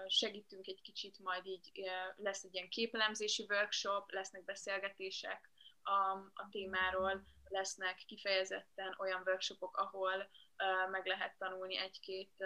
segítünk 0.06 0.66
egy 0.66 0.80
kicsit, 0.82 1.18
majd 1.18 1.46
így 1.46 1.70
lesz 2.16 2.44
egy 2.44 2.54
ilyen 2.54 2.68
képelemzési 2.68 3.46
workshop, 3.48 4.10
lesznek 4.10 4.44
beszélgetések 4.44 5.50
a, 5.82 5.90
a 6.34 6.48
témáról, 6.50 7.24
lesznek 7.48 8.04
kifejezetten 8.06 8.94
olyan 8.98 9.22
workshopok, 9.26 9.76
ahol 9.76 10.30
meg 10.90 11.06
lehet 11.06 11.38
tanulni 11.38 11.76
egy-két 11.76 12.44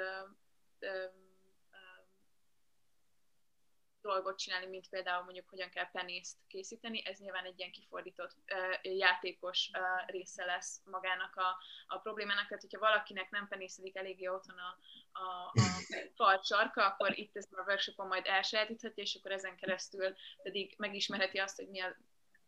dolgot 4.04 4.38
csinálni, 4.38 4.66
mint 4.66 4.88
például 4.88 5.24
mondjuk 5.24 5.48
hogyan 5.48 5.70
kell 5.70 5.90
penészt 5.90 6.36
készíteni. 6.48 7.02
Ez 7.06 7.18
nyilván 7.18 7.44
egy 7.44 7.58
ilyen 7.58 7.70
kifordított 7.70 8.36
játékos 8.82 9.70
része 10.06 10.44
lesz 10.44 10.80
magának 10.84 11.36
a, 11.36 11.56
a 11.86 11.98
problémának. 11.98 12.46
Tehát, 12.46 12.62
hogyha 12.62 12.78
valakinek 12.78 13.30
nem 13.30 13.48
penészedik 13.48 13.96
eléggé 13.96 14.26
otthon 14.26 14.56
a, 14.58 14.78
a, 15.18 15.52
a 15.52 15.62
fal 16.16 16.42
sarka, 16.42 16.86
akkor 16.86 17.18
itt 17.18 17.36
ezen 17.36 17.58
a 17.58 17.64
workshopon 17.66 18.06
majd 18.06 18.26
elsajátíthatja, 18.26 19.02
és 19.02 19.14
akkor 19.14 19.32
ezen 19.32 19.56
keresztül 19.56 20.14
pedig 20.42 20.74
megismerheti 20.78 21.38
azt, 21.38 21.56
hogy 21.56 21.68
mi 21.68 21.80
a 21.80 21.96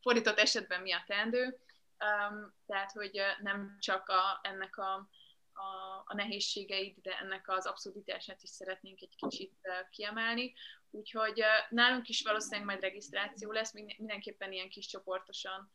fordított 0.01 0.39
esetben 0.39 0.83
mi 0.83 0.93
a 0.93 1.05
teendő. 1.07 1.61
Um, 1.99 2.55
tehát, 2.67 2.93
hogy 2.93 3.21
nem 3.43 3.77
csak 3.81 4.09
a, 4.09 4.41
ennek 4.43 4.77
a 4.77 5.09
a, 5.57 6.03
a 6.05 6.15
nehézségeit, 6.15 7.01
de 7.01 7.19
ennek 7.19 7.49
az 7.49 7.67
abszurditását 7.67 8.43
is 8.43 8.51
szeretnénk 8.51 9.01
egy 9.01 9.17
kicsit 9.17 9.55
kiemelni. 9.91 10.55
Úgyhogy 10.97 11.43
nálunk 11.69 12.09
is 12.09 12.23
valószínűleg 12.23 12.67
majd 12.67 12.81
regisztráció 12.81 13.53
lesz, 13.53 13.73
mindenképpen 13.73 14.53
ilyen 14.53 14.69
kis 14.69 14.87
csoportosan 14.87 15.71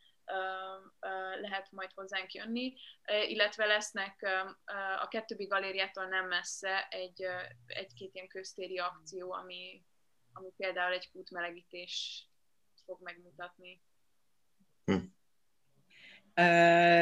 lehet 1.42 1.72
majd 1.72 1.92
hozzánk 1.94 2.34
jönni, 2.34 2.74
illetve 3.28 3.66
lesznek 3.66 4.46
a 5.02 5.08
kettőbbi 5.08 5.46
galériától 5.46 6.06
nem 6.06 6.28
messze 6.28 6.88
egy, 6.88 7.26
egy-két 7.66 8.14
ilyen 8.14 8.28
köztéri 8.28 8.78
akció, 8.78 9.34
ami, 9.34 9.86
ami 10.34 10.52
például 10.58 10.94
egy 10.94 11.12
kútmelegítés 11.12 12.26
fog 12.86 13.02
megmutatni. 13.02 13.82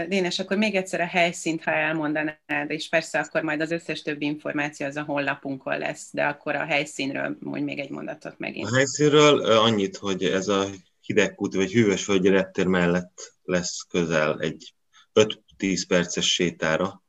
Dénes, 0.07 0.39
akkor 0.39 0.57
még 0.57 0.75
egyszer 0.75 1.01
a 1.01 1.05
helyszínt, 1.05 1.63
ha 1.63 1.71
elmondanád, 1.71 2.37
és 2.67 2.89
persze 2.89 3.19
akkor 3.19 3.41
majd 3.41 3.61
az 3.61 3.71
összes 3.71 4.01
többi 4.01 4.25
információ 4.25 4.85
az 4.87 4.95
a 4.95 5.03
honlapunkon 5.03 5.77
lesz, 5.77 6.09
de 6.11 6.25
akkor 6.25 6.55
a 6.55 6.65
helyszínről 6.65 7.37
mondj 7.39 7.63
még 7.63 7.79
egy 7.79 7.89
mondatot 7.89 8.37
megint. 8.37 8.67
A 8.67 8.75
helyszínről 8.75 9.41
annyit, 9.41 9.97
hogy 9.97 10.23
ez 10.23 10.47
a 10.47 10.65
hidegkút 11.01 11.53
vagy 11.53 11.71
hűvösvölgyi 11.71 12.29
reptér 12.29 12.65
mellett 12.65 13.33
lesz 13.43 13.85
közel 13.89 14.39
egy 14.39 14.73
5-10 15.57 15.83
perces 15.87 16.33
sétára. 16.33 17.03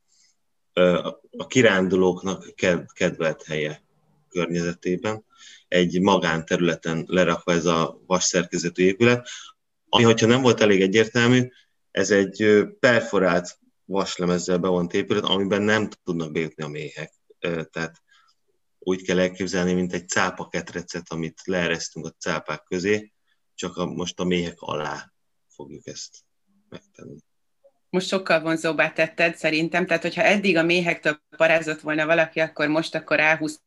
A 1.31 1.47
kirándulóknak 1.47 2.55
kedvelt 2.93 3.43
helye 3.43 3.83
környezetében, 4.29 5.25
egy 5.68 6.01
magánterületen 6.01 7.05
lerakva 7.07 7.53
ez 7.53 7.66
a 7.66 8.01
vasszerkezetű 8.07 8.85
épület, 8.85 9.29
ami, 9.89 10.05
hogyha 10.05 10.27
nem 10.27 10.43
volt 10.43 10.61
elég 10.61 10.81
egyértelmű, 10.81 11.49
ez 11.91 12.11
egy 12.11 12.66
perforált 12.80 13.59
vaslemezzel 13.84 14.59
bevont 14.59 14.93
épület, 14.93 15.24
amiben 15.24 15.62
nem 15.62 15.88
tudnak 16.05 16.32
bejutni 16.32 16.62
a 16.62 16.68
méhek. 16.68 17.12
Tehát 17.70 18.03
úgy 18.78 19.03
kell 19.03 19.18
elképzelni, 19.18 19.72
mint 19.72 19.93
egy 19.93 20.09
cápa 20.09 20.49
ketrecet, 20.49 21.09
amit 21.09 21.41
leeresztünk 21.45 22.07
a 22.07 22.14
cápák 22.18 22.62
közé, 22.62 23.12
csak 23.55 23.76
a, 23.76 23.86
most 23.86 24.20
a 24.20 24.24
méhek 24.24 24.61
alá 24.61 25.12
fogjuk 25.49 25.86
ezt 25.86 26.16
megtenni. 26.68 27.18
Most 27.91 28.09
sokkal 28.09 28.41
vonzóbbá 28.41 28.93
tetted 28.93 29.36
szerintem, 29.36 29.86
tehát 29.86 30.03
hogyha 30.03 30.22
eddig 30.22 30.57
a 30.57 30.62
méhektől 30.62 31.20
parázott 31.36 31.80
volna 31.80 32.07
valaki, 32.07 32.41
akkor 32.41 32.68
most 32.68 32.95
akkor 32.95 33.16
ráhúz 33.16 33.62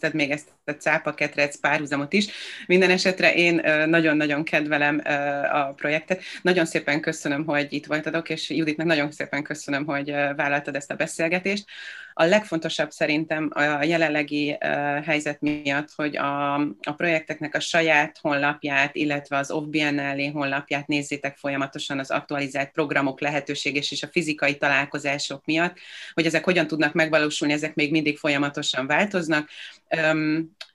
tehát 0.00 0.16
még 0.16 0.30
ezt 0.30 0.48
a 0.64 0.70
cápa 0.70 1.14
ketrec 1.14 1.60
párhuzamot 1.60 2.12
is. 2.12 2.26
Minden 2.66 2.90
esetre 2.90 3.34
én 3.34 3.54
nagyon-nagyon 3.86 4.44
kedvelem 4.44 5.00
a 5.52 5.72
projektet. 5.72 6.22
Nagyon 6.42 6.64
szépen 6.64 7.00
köszönöm, 7.00 7.44
hogy 7.44 7.66
itt 7.72 7.86
voltatok, 7.86 8.28
és 8.28 8.50
Juditnak 8.50 8.86
nagyon 8.86 9.10
szépen 9.12 9.42
köszönöm, 9.42 9.84
hogy 9.84 10.10
vállaltad 10.10 10.74
ezt 10.74 10.90
a 10.90 10.96
beszélgetést. 10.96 11.64
A 12.18 12.24
legfontosabb 12.24 12.90
szerintem 12.90 13.50
a 13.54 13.84
jelenlegi 13.84 14.56
helyzet 15.04 15.40
miatt, 15.40 15.90
hogy 15.96 16.16
a, 16.16 16.54
a 16.60 16.92
projekteknek 16.96 17.54
a 17.54 17.60
saját 17.60 18.18
honlapját, 18.20 18.94
illetve 18.94 19.36
az 19.36 19.54
Biennale 19.68 20.30
honlapját 20.30 20.86
nézzétek 20.86 21.36
folyamatosan 21.36 21.98
az 21.98 22.10
aktualizált 22.10 22.70
programok 22.70 23.20
lehetőség 23.20 23.76
és 23.76 24.02
a 24.02 24.08
fizikai 24.10 24.56
találkozások 24.56 25.44
miatt, 25.44 25.76
hogy 26.12 26.26
ezek 26.26 26.44
hogyan 26.44 26.66
tudnak 26.66 26.92
megvalósulni, 26.92 27.54
ezek 27.54 27.74
még 27.74 27.90
mindig 27.90 28.18
folyamatosan 28.18 28.86
változnak. 28.86 29.48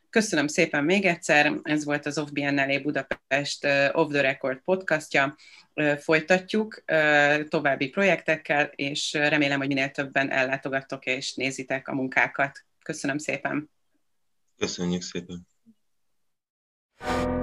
Köszönöm 0.09 0.47
szépen 0.47 0.83
még 0.83 1.05
egyszer, 1.05 1.53
ez 1.63 1.85
volt 1.85 2.05
az 2.05 2.17
Off 2.17 2.29
Biennale 2.29 2.79
Budapest 2.79 3.67
Off 3.91 4.11
the 4.11 4.21
Record 4.21 4.59
podcastja 4.65 5.35
folytatjuk 5.99 6.83
további 7.49 7.89
projektekkel, 7.89 8.65
és 8.75 9.13
remélem, 9.13 9.59
hogy 9.59 9.67
minél 9.67 9.91
többen 9.91 10.31
ellátogattok 10.31 11.05
és 11.05 11.33
nézitek 11.33 11.87
a 11.87 11.93
munkákat. 11.93 12.65
Köszönöm 12.83 13.17
szépen! 13.17 13.69
Köszönjük 14.57 15.01
szépen! 15.01 15.49
thank 17.03 17.35
you 17.35 17.40